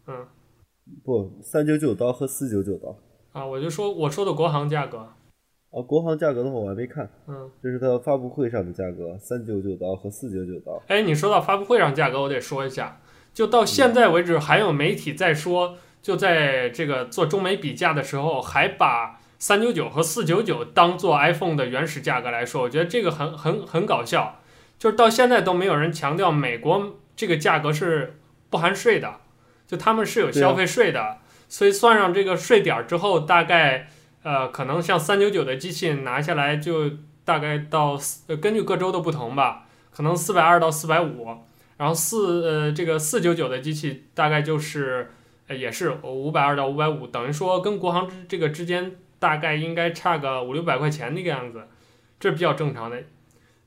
[0.07, 0.25] 嗯，
[1.05, 2.97] 不，三九九刀和四九九刀。
[3.33, 4.99] 啊，我就说我说的国行价格。
[4.99, 10.81] 啊，国行价格的话我还没看，嗯，这是它发布会上的价格，三九九刀和四九九刀。
[10.87, 13.01] 哎，你说到发布会上价格，我得说一下，
[13.35, 15.77] 就到现在为止，还有媒体在说。
[16.03, 24.41] 就在这个做中美比价的时候，还把三九九和四九九当做 iPhone 的原始价格来说，我觉得这个很很很搞笑。
[24.79, 28.19] 就是到现在都没有人强调美国这个价格是
[28.51, 29.21] 不含税的，
[29.65, 31.19] 就他们是有消费税的，
[31.49, 33.89] 所以算上这个税点之后，大概
[34.25, 36.91] 呃可能像三九九的机器拿下来就
[37.25, 37.97] 大概到
[38.41, 41.29] 根据各州的不同吧，可能四百二到四百五，
[41.77, 45.13] 然后四呃这个四九九的机器大概就是。
[45.55, 51.69] 也是五百二到五百五，等于说跟国行之这个之间大概应该差个五六百块钱那个样子，
[52.19, 53.03] 这是比较正常的。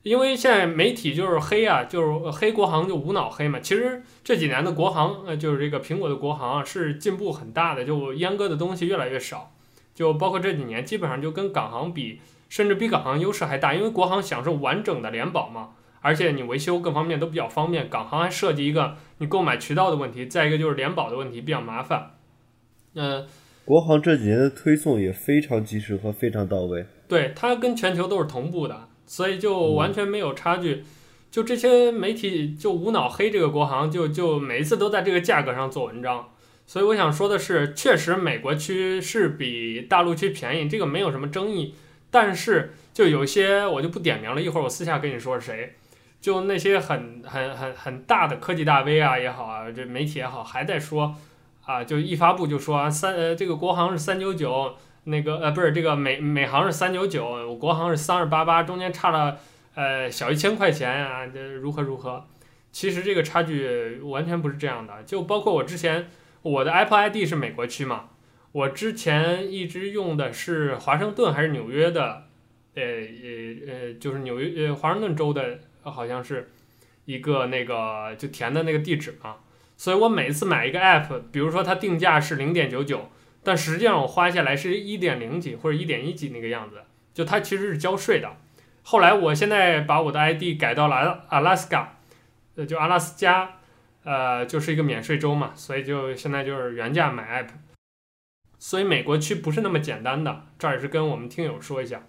[0.02, 3.58] 因为现在媒体就是黑啊，就是黑国行就无脑黑嘛。
[3.58, 9.52] 其实这几年的国行，呃，就是这个苹果的国行啊，是进步很大的，就阉割的东西越来越少。
[9.94, 15.70] 就包括这几年，基本上就跟港行比，甚至比港行优势还大，因为国行享受完整的联保嘛，
[16.06, 17.90] 而且你维修各方面都比较方便。
[17.90, 22.12] 港行还涉及一个你购买渠道的问题，再一个就是联保的问题比较麻烦。
[22.94, 23.26] 嗯、呃，
[23.64, 30.74] 国行这几年的推送也非常及时和非常到位，对，它跟全球都是同步的，所以就完全没有差距。
[30.74, 30.84] 嗯、
[31.28, 36.28] 就这些媒体就无脑黑这个国行，就就每一次都在这个价格上做文章。
[36.66, 41.74] 所以我想说的是，确实美国区是比大陆区便宜，这个没有什么争议。
[42.08, 45.74] 但是就有些我就不点名了，一会儿我私下跟你说是谁。
[46.26, 51.14] 就那些很很很很大的科技大 V 啊也好啊，这媒体也好，还在说
[51.64, 54.74] 啊，就一发布就说啊三呃这个国行是三九九，
[55.04, 59.38] 那个呃不是这个美美行是三九九，国行是三二八八，中间差了
[59.76, 62.24] 呃小一千块钱啊，这如何如何？
[62.72, 66.08] 其实这个差距完全不是这样的，就包括我之前。
[66.42, 68.08] 我的 Apple ID 是美国区嘛？
[68.52, 72.24] 我之前一直用的是华盛顿还是纽约的？
[72.74, 75.58] 呃呃呃，就是纽约呃华盛顿州的，
[75.90, 76.50] 好像是
[77.04, 79.36] 一个那个就填的那个地址嘛。
[79.76, 83.10] 所以我每次买一个 App，比如说它定价是零点九九，
[83.42, 86.82] 但实际上我花下来是一点零几或者一点一几那个样子，
[87.12, 88.36] 就它其实是交税的。
[88.82, 91.96] 后来我现在把我的 ID 改到了阿拉斯加，
[92.54, 93.52] 呃，就阿拉斯加。
[94.08, 97.48] 呃，就是一个免税州嘛，所以就现在就是原价买 app，
[98.56, 102.04] 所以美国区不是那么简单的，这儿也是跟我们听友说一下。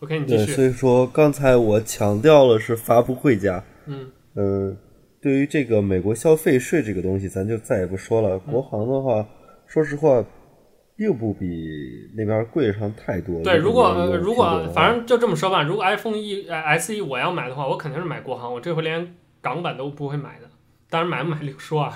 [0.00, 0.46] OK，你继续。
[0.46, 3.62] 对，所以说刚才我强调了是发布会价。
[3.86, 4.10] 嗯。
[4.34, 4.76] 嗯、呃，
[5.22, 8.38] 对于这个美国消费税这个东西，咱就再也不说了。
[8.38, 9.26] 国行的话，嗯、
[9.66, 10.24] 说实话，
[10.94, 13.42] 并不比那边贵上太多。
[13.42, 16.46] 对，如果如果反正就这么说吧，如果 iPhone 一
[16.78, 20.48] SE 我要买的话，我肯定是买国行，我这回连港版都不会买的。
[20.90, 21.94] 当然买不买另说啊。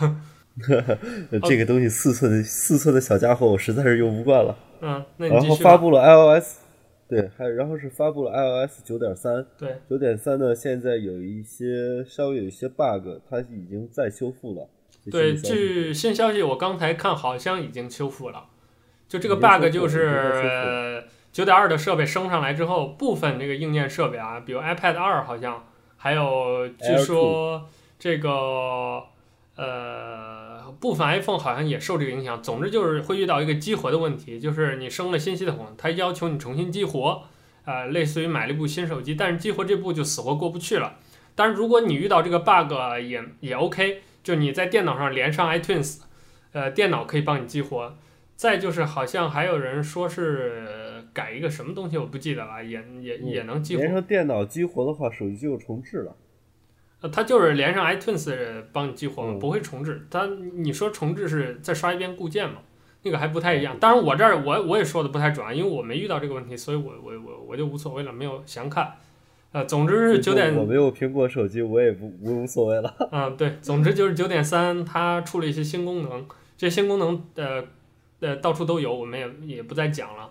[1.48, 4.56] 这个东西四寸的四寸的小家伙，我实在是用不惯了。
[4.80, 5.34] 嗯，那你。
[5.34, 6.58] 然后发布了 iOS，
[7.10, 9.44] 对，还然后是发布了 iOS 九点三。
[9.58, 14.68] 对，九点三呢，现在有一些稍微有一些 bug，它已经在修复了。
[15.10, 18.46] 对，据新消息，我刚才看好像已经修复了。
[19.08, 27.68] 就这个 bug 就是九点二的设备升上来之后，部分这个硬件设备啊，比如 iPad 二好像，还有据说。
[28.02, 28.30] 这个
[29.56, 30.39] 呃，
[30.80, 32.42] 部分 iPhone 好像也受这个影响。
[32.42, 37.22] 总之就是会遇到一个激活的问题，就是你升了新系统，它要求你重新激活，
[37.64, 40.96] 呃，类似于买了一部新手机，但是激活这步就死活过不去了。
[41.34, 42.72] 但是如果你遇到这个 bug
[43.02, 46.00] 也也 OK，就你在电脑上连上 iTunes，
[46.52, 47.96] 呃，电脑可以帮你激活。
[48.36, 53.82] 再就是好像还有人说是改一个什么东西，我不记得了，也也也能激活。
[53.82, 56.16] 连上电脑激活的话，手机就重置了。
[57.00, 60.06] 呃，它就是连上 iTunes 帮你激活嘛，不会重置。
[60.10, 62.58] 它你说重置是再刷一遍固件嘛？
[63.02, 63.78] 那个还不太一样。
[63.80, 68.92] 当然我这儿我我也说的不太准，因为我没遇到这个问题，所以我我我我就无所谓了，没有详看。
[69.52, 70.54] 呃，总之是九点。
[70.54, 72.94] 我没有苹果手机，我也不无无所谓了。
[73.10, 76.26] 嗯，对，总之就是九点三，它出了一些新功能，
[76.58, 77.64] 这些新功能呃
[78.20, 80.30] 呃到处都有，我们也也不再讲了。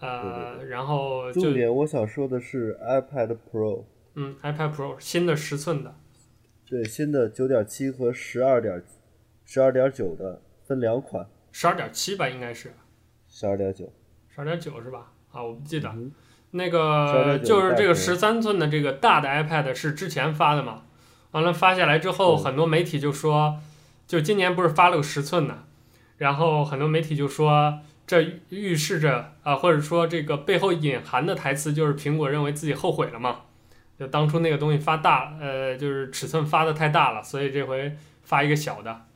[0.00, 3.84] 呃，对对对，然后重点我想说的是 iPad Pro。
[4.20, 5.94] 嗯，iPad Pro 新的十寸的，
[6.68, 8.82] 对，新的九点七和十二点
[9.44, 12.74] 十二点九的分两款，十二点七吧，应该是，
[13.28, 13.92] 十二点九，
[14.28, 15.12] 十二点九是吧？
[15.30, 16.10] 啊，我不记得，嗯、
[16.50, 20.82] 那个就是这个十三寸的这个大的 iPad 是之前发的嘛？
[21.30, 23.60] 完了发下来之后，很多媒体就说，
[24.08, 25.66] 就今年不是发了个十寸的，
[26.16, 33.42] 然后很多媒体就说，这预示着啊，或者说这个背后隐含的台词就是苹果认为自己后悔了嘛？
[33.98, 37.92] 就当初那个东西发大，呃，就是尺寸发的太大了，所以这回
[38.22, 39.06] 发一个小的。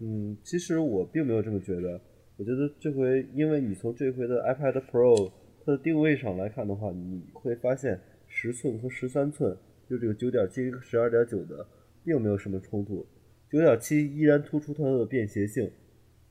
[0.00, 2.00] 嗯，其实我并没有这么觉得。
[2.36, 5.30] 我觉得这回，因为你从这回的 iPad Pro
[5.64, 9.56] 它的定位上来看的话，你会发现十寸和十三寸，
[9.88, 11.64] 就这个九点七和十二点九的，
[12.04, 13.06] 并没有什么冲突。
[13.48, 15.70] 九点七依然突出它的便携性。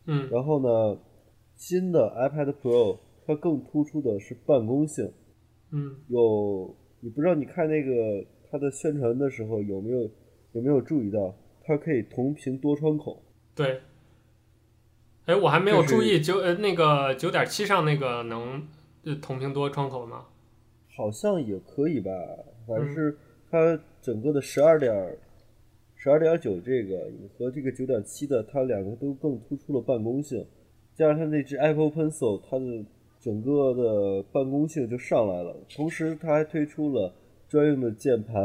[0.07, 0.27] 嗯。
[0.29, 0.99] 然后呢，
[1.55, 5.09] 新的 iPad Pro 它更突出的是办公性。
[5.71, 5.95] 嗯。
[6.09, 6.75] 有。
[7.03, 10.09] 你不知道你看那个它的宣传的时候有没有
[10.53, 13.21] 有没有注意到它可以同屏多窗口？
[13.53, 13.81] 对。
[15.25, 18.65] 哎，我还没有注意九呃那个九点七上那个能
[19.21, 20.27] 同屏多窗口吗？
[20.95, 22.09] 好像也可以吧，
[22.65, 23.17] 反正是
[23.51, 25.17] 它整个的十二点
[25.95, 30.45] 十二点九这个和这个九点七的，它两个都更突出了办公性，
[30.95, 32.85] 加上它那只 Apple Pencil，它的。
[33.23, 37.15] 整个的办公性就上来了，同时它还推出了
[37.47, 38.35] 专用的键盘，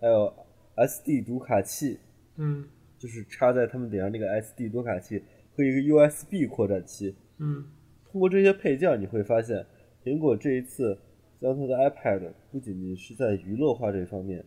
[0.00, 0.32] 还有
[0.76, 1.98] SD 读卡器，
[2.36, 2.64] 嗯，
[2.96, 5.20] 就是插在他们顶上那个 SD 读卡器
[5.52, 7.64] 和一个 USB 扩展器，嗯，
[8.08, 9.66] 通过这些配件，你会发现
[10.04, 10.96] 苹果这一次
[11.40, 14.44] 将它的 iPad 不仅仅是在娱乐化这方面，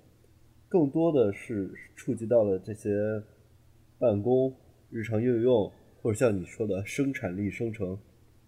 [0.70, 2.90] 更多的是触及到了这些
[4.00, 4.56] 办公、
[4.90, 5.70] 日常应用，
[6.02, 8.00] 或者像你说的生产力生成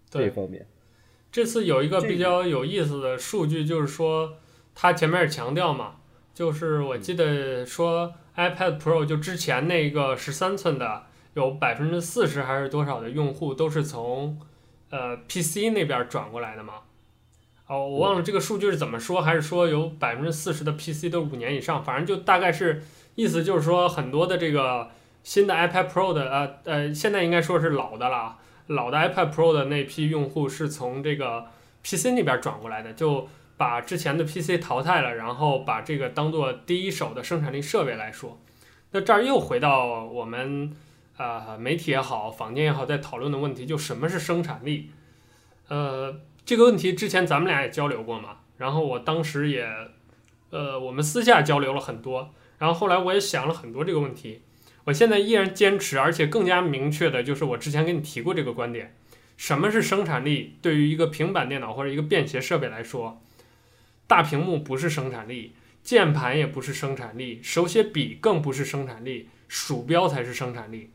[0.10, 0.66] 这方面。
[1.36, 4.38] 这次有一个比较有意思的数据，就是说，
[4.74, 5.96] 它前面也强调嘛，
[6.34, 14.40] 就是我记得说 iPad Pro 就之前那个十三寸的，有百分之四十还是多少的用户都是从
[14.90, 16.76] 呃 PC 那边转过来的嘛。
[17.68, 22.82] 哦，我忘了这个数据是怎么说，还是说有百分之四十的 PC 都是五年以上，反正就大概是
[23.16, 24.88] 意思就是说，很多的这个
[25.22, 28.38] 新的 iPad Pro 的呃呃，现在应该说是老的了，
[28.68, 31.46] 老的 iPad Pro 的那批用户是从这个
[31.84, 38.40] PC 那边转过来的，就把之前的 PC 淘汰了，然后把这个当做第一手的生产力设备来说。
[38.92, 40.72] 那这儿又回到我们
[41.18, 44.92] 呃媒体也好，坊间也好，在讨论的问题，就什么是生产力？
[45.68, 46.22] 呃。
[46.46, 49.68] 这个问题之前咱们俩也交流过嘛，然后我当时也，
[50.52, 54.44] 呃，我们私下交流了很多，然后后来我也想了很多这个问题，
[54.86, 58.96] 我现在依然坚持，而且更加明确的就是我之前跟你提过这个观点，
[59.38, 60.56] 什么是生产力？
[60.62, 63.22] 对于一个平板电脑或者一个便携设备来说，
[64.08, 70.92] 大屏幕不是生产力，键盘也不是生产力，手写笔更不是生产力，鼠标才是生产力。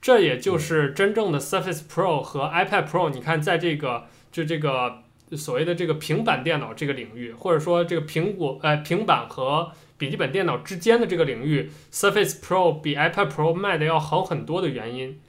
[0.00, 4.06] 这也就是真正的 Surface Pro 和 iPad Pro，你看在这个。
[4.32, 5.02] 就这个
[5.32, 15.20] 所谓的这个平板电脑这个领域，或者说这个苹果呃平板和笔记本电脑之间的这个领域，Surface Pro 比 iPad Pro 卖的要好很多的原因，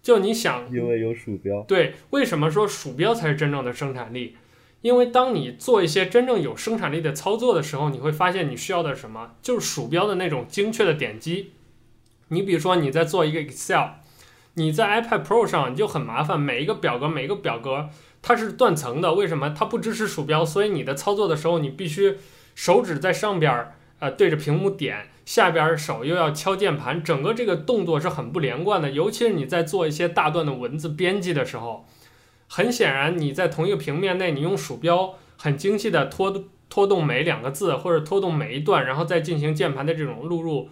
[0.00, 1.62] 就你想，因为有鼠标。
[1.62, 4.36] 对，为什么说鼠标才是真正的生产力？
[4.80, 9.32] 因为当你做一些真正有生产力的操作的时候，你会发现你需要的是什么？
[9.42, 11.50] 就是鼠标的那种精确的点击。
[12.28, 13.88] 你比如说你在做一个 Excel，
[14.54, 17.88] 你在 iPad Pro 上你就很麻烦，每一个表格每一个表格。
[18.22, 19.50] 它是断层的，为什么？
[19.50, 22.18] 它不支持鼠标，所以你的操作的时候，你必须
[22.54, 28.90] 手指在上边，呃，对着屏幕点，下边手又要敲键盘，整个这个动作是很不连贯的。
[28.90, 31.86] 尤其是你在做一些大段的文字编辑的时候，
[32.48, 40.68] 很显然你在同一个平面内，你用鼠标很精细的拖拖动每两个字，或者拖动每一段，然后再进行键盘的这种录入，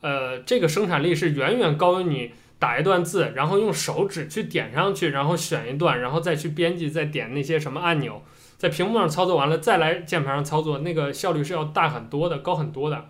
[0.00, 2.30] 呃，这个生产力是远远高于你。
[2.58, 8.22] 打一段字，然后用手指去点上去，然后选一段，然后再去编辑，再点那些什么按钮，
[8.60, 13.06] 在屏幕上操作完了，再来键盘上操作，那个效率是要大很多的，高很多的。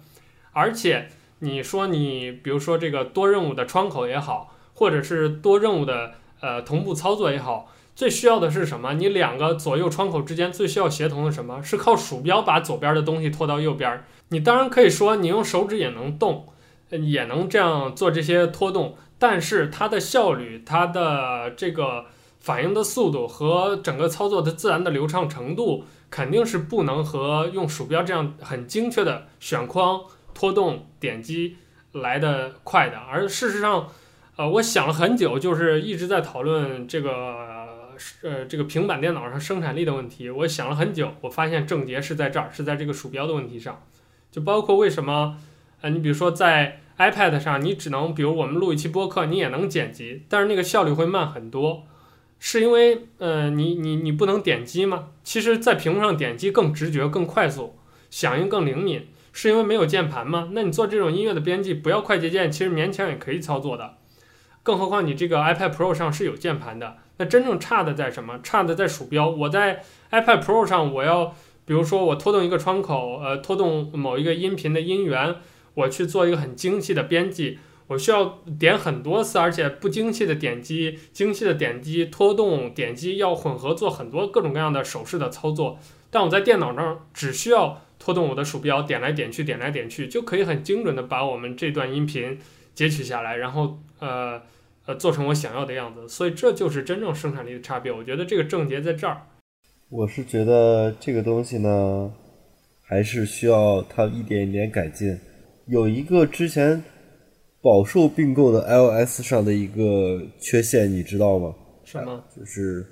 [0.53, 1.09] 而且
[1.41, 8.95] 你说你，比如说这个多任务的窗口也好，或者是多任务的呃同步操作也好，最需要的是什么？
[8.95, 11.61] 你两个左右窗口之间最需要协同的什么？
[11.65, 14.05] 是靠鼠标把左边的东西拖到右边。
[14.29, 16.47] 你当然可以说你用手指也能动，
[16.91, 18.95] 也能这样做这些拖动。
[19.19, 22.05] 但是它的效率、它的这个
[22.41, 30.01] 反应的速度和整个操作的自然的流畅程度，肯定是不能和用鼠标这样很精确的选框、
[30.35, 31.59] 拖动、点击
[31.93, 32.97] 来得快的。
[32.97, 33.89] 而事实上，
[34.37, 37.67] 呃，我想了很久，就是一直在讨论这个
[38.23, 40.31] 呃这个平板电脑上生产力的问题。
[40.31, 43.83] 我想了很久，我发现症结是在这儿，是在这个鼠标的问题上。
[44.31, 45.37] 就包括为什么，
[45.83, 51.83] 呃，你比如说在 iPad 上，你只能，比如我们录一期播客，你也能剪辑，但是那个效率会慢很多，
[52.43, 55.11] 是因为，呃，你你你不能点击吗？
[55.23, 57.77] 其实，在屏幕上点击更直觉、更快速，
[58.11, 60.49] 响应更灵敏，是因为没有键盘吗？
[60.53, 63.99] 那你做这种音乐的编辑，不要快捷键，其实勉强也可以操作的。
[64.63, 68.41] 更何况你这个 iPad Pro 上是有键盘的，那真正差的在什么？
[68.43, 69.29] 差的在鼠标。
[69.29, 71.35] 我在 iPad Pro 上，我要，
[71.67, 75.37] 比如说我拖动一个窗口，呃，拖动某一个音频的音源。
[75.75, 77.59] 我去做一个很精细的编辑，
[77.91, 85.77] 我需要点很多次，而且不精细的点击、精细的点击、拖动、点击要混合做很多各种各样的手势的操作。
[86.09, 92.39] 但我在电脑上只需要拖动我的鼠标，点来点去，点来点去，就可以很精准的把我们这段音频
[92.77, 94.41] 截取下来，然后呃
[94.87, 96.09] 呃做成我想要的样子。
[96.09, 97.91] 所以这就是真正生产力的差别。
[97.91, 99.23] 我觉得这个症结在这儿。
[99.89, 102.13] 我是觉得这个东西呢，
[102.83, 105.19] 还是需要它一点一点改进。
[105.67, 106.83] 有一个之前
[107.63, 111.55] 饱受并购的 iOS 上的一个缺陷，你知道吗？
[111.85, 112.25] 什么？
[112.35, 112.87] 就是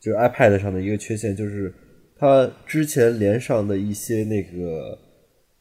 [0.00, 1.72] 就是 iPad 上的一个缺陷，就是
[2.18, 4.98] 它之前连上的一些那个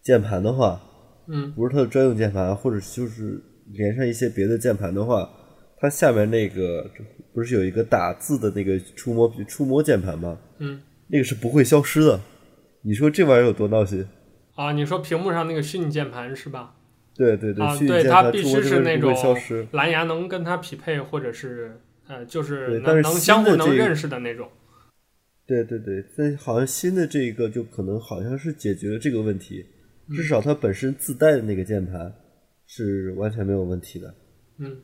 [0.02, 0.82] 键盘的话，
[1.28, 3.42] 嗯，不是它的专用键盘，或者就是
[3.74, 5.30] 连上一些别的键盘的话，
[5.80, 6.90] 它下面那个
[7.34, 10.38] 不是有一个打字的那个触摸触摸键盘吗？
[10.58, 12.20] 嗯，那个是不会消失的。
[12.82, 14.06] 你说这玩意儿有多闹心？
[14.56, 16.76] 啊，你说屏幕上那个虚拟键盘是吧？
[17.20, 19.14] 对对对，啊，对，它必须是那种
[19.74, 24.50] 蓝牙能跟它匹配，或者是呃，就是能能相互能认识的那种。
[25.46, 29.66] 对对对，但好像新的这一个就可能好像是解决了这个问题，
[30.16, 32.10] 至少它本身自带的那个键盘
[32.66, 34.16] 是完全没有问题的。
[34.60, 34.78] 嗯。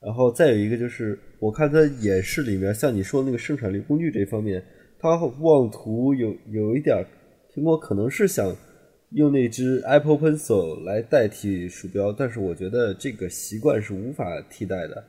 [0.00, 4.64] 然后再有一个就是，我看它演示里面，像你说的那个生产力工具这方面，
[4.98, 5.10] 它
[5.40, 7.04] 妄图有有一点，
[7.54, 8.56] 苹果可能是想
[9.10, 15.04] 用那只 Apple Pencil 来代替鼠标，但是我觉得这个习惯是无法替代的。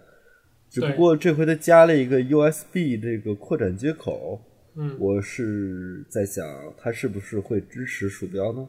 [0.70, 4.40] 只不过这回它加了一个 USB 这个扩展接口，
[4.76, 6.46] 嗯，我是在想
[6.78, 8.68] 它是不是会支持鼠标呢？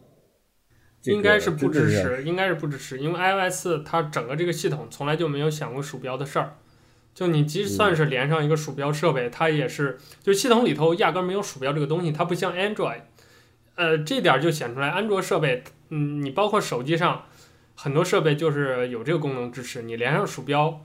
[1.05, 6.57] 应该是不支持，应该是不支持，因为 iOS 它整个这个系统从来就没有想过鼠标的事儿。
[7.15, 13.01] 就你即算是连上一个鼠标设备，它也是就系统里头压根没有鼠标这个东西，它不像 Android，
[13.75, 17.25] 呃，这点就显出来安卓设备，嗯，你包括手机上
[17.75, 20.85] 很多设备就是有这个功能支持，你连上鼠标。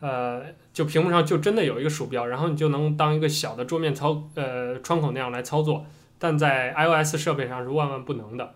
[0.00, 5.84] 呃，就屏幕上就真的有一个鼠标，然后你就能当一个小的桌面操呃窗口那样来操作，
[6.18, 8.54] 但在 iOS 设备上是万万不能的。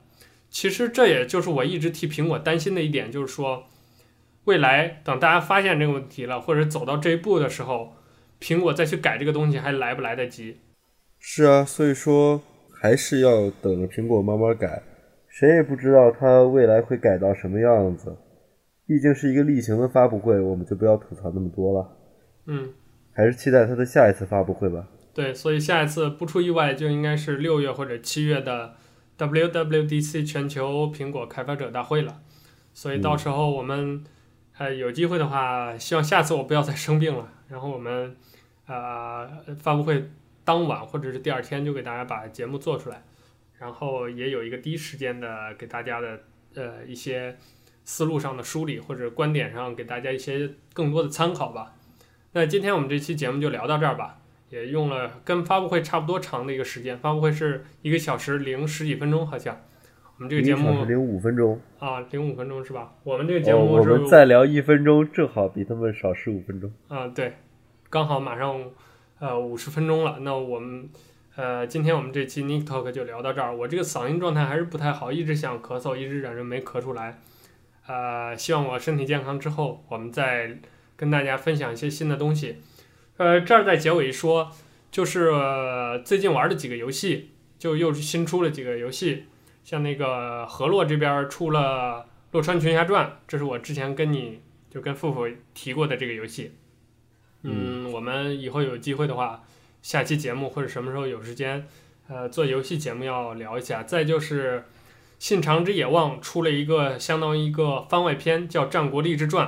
[0.49, 3.67] 其实这也就是我一直替苹果担心的一点，就是说，
[4.45, 7.95] 未来等大家发现这个问题了，或者走到这一步的时候，
[8.41, 10.61] 苹果再去改这个东西还来不来得及？
[11.21, 12.41] 是啊，所以说
[12.85, 14.83] 还是要等着苹果慢慢改，
[15.27, 18.15] 谁也不知道它未来会改到什么样子。
[18.87, 21.97] 毕竟是一个例行的发布会，我们就不要吐槽那么多了。
[22.45, 22.75] 嗯，
[23.11, 24.87] 还是期待它的下一次发布会吧。
[25.15, 28.75] 对，所以下一次不出意外就应该是六月或者七月的
[29.17, 32.21] WWDC 全球苹果开发者大会了。
[32.75, 34.05] 所以到时候我们、嗯、
[34.59, 37.33] 呃有机会的话，希望下次我不要再生病了。
[37.49, 38.15] 然后我们
[38.67, 39.27] 呃
[39.57, 40.11] 发布会
[40.45, 43.03] 当晚或者是第二天就给大家把节目做出来，
[43.59, 46.21] 然后也有一个第一时间的给大家的
[46.55, 47.37] 呃一些。
[47.87, 51.75] 思路上的梳理或者观点上给大家一些更多的参考吧。
[52.33, 54.17] 那今天我们这期节目就聊到这儿吧，
[54.49, 59.61] 也用了跟发布会差不多长的一个时间，发布会是一个小时零十几分钟，好像
[60.17, 62.95] 我们这个节目零五分钟啊，零五分钟是吧？
[63.03, 67.35] 我们这个节目是、哦、我们再聊一分钟，正好比他们少十五分钟啊，对，
[67.91, 68.65] 刚好马上
[69.25, 70.19] 呃五十分钟了。
[70.21, 70.91] 那我们
[71.37, 73.57] 呃今天我们这期 Nick Talk 就聊到这儿。
[73.57, 77.23] 我这个嗓音状态还是不太好，一直想咳嗽，一直忍着没咳出来。
[77.87, 80.59] 呃，希望我身体健康之后，我们再
[80.97, 82.57] 跟大家分享一些新的东西。
[83.17, 84.51] 呃，这儿在结尾说，
[84.91, 85.31] 就是、
[86.05, 89.25] 最近玩的几个游戏，就又新出了几个游戏，
[89.65, 91.61] 像那个河洛这边出了
[92.33, 96.53] 《洛川群侠传》，这是我之前跟你就跟富富提过的这个游戏。
[97.43, 99.45] 嗯，我们以后有机会的话，
[99.83, 101.67] 下期节目或者什么时候有时间，
[102.09, 103.83] 呃，做游戏节目要聊一下。
[103.83, 104.65] 再就是。
[105.17, 109.47] 信长之野望出了一个相当于一个番外篇，叫《战国励志传》，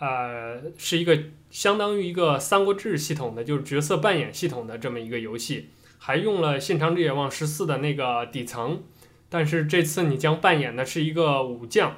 [0.00, 1.16] 呃，是一个
[1.50, 8.82] 相当于一个三国志系统的，就是角色扮演系统的这么一个游戏，还用了信长之野望十四的那个底层，
[9.28, 11.96] 但是这次你将扮演的是一个武将，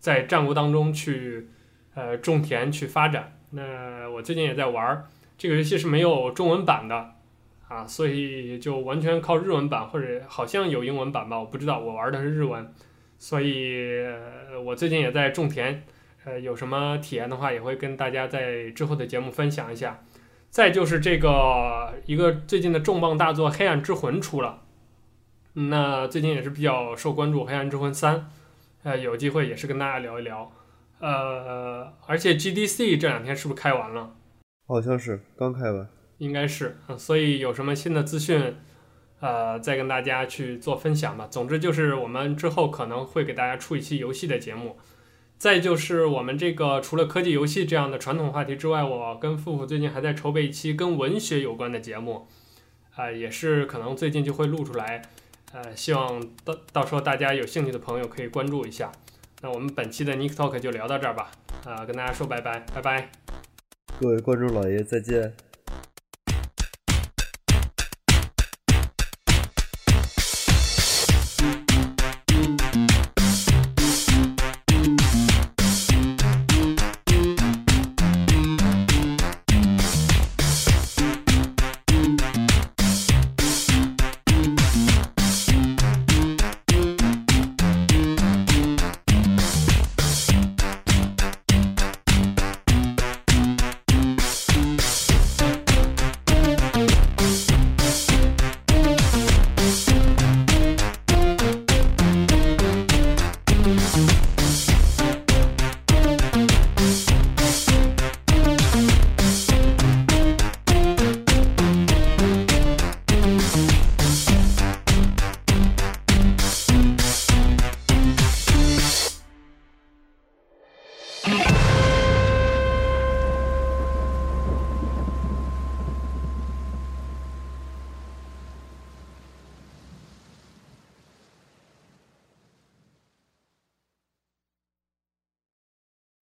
[0.00, 1.46] 在战国当中去
[1.94, 3.38] 呃种田去发展。
[3.52, 5.04] 那我最近也在玩
[5.38, 7.12] 这个游戏，是没有中文版的。
[7.68, 12.70] 啊，所以就完全靠日文版，或者好像有英文版吧，我不知道，我玩的是日文，
[13.18, 14.04] 所以
[14.62, 15.82] 我最近也在种田，
[16.26, 20.04] 呃，有什么体验的话，也会跟大家在之后的节目分享一下。
[20.50, 24.64] 再就是这个一个最近的重磅大作《黑暗之魂》出了，
[25.54, 28.16] 那最近也是比较受关注，《黑暗之魂三》，
[28.82, 30.52] 呃，有机会也是跟大家聊一聊，
[31.02, 34.14] 呃，而且 GDC 这两天是不是开完了？
[34.68, 35.88] 好像是刚开完。
[36.18, 38.54] 应该是，所以有什么新的资讯，
[39.18, 41.26] 呃，再跟大家去做分享吧。
[41.28, 44.78] 总之就是我们之后可能会给大家出一期游戏的节目。
[45.36, 52.28] 再就是我们这个除了科技游戏这样的传统话题之外，我跟富富最近还在筹备一期跟文学有关的节目，
[52.94, 55.02] 啊、呃，也是可能最近就会录出来，
[55.52, 58.92] 呃，希望到到时候大家有兴趣的朋友可以关注一下。
[59.44, 61.32] 那我们本期的 Nick Talk 就聊到这儿吧，
[61.64, 63.10] 啊、跟大家说拜拜，拜拜，
[64.00, 65.34] 各位观众老爷再见。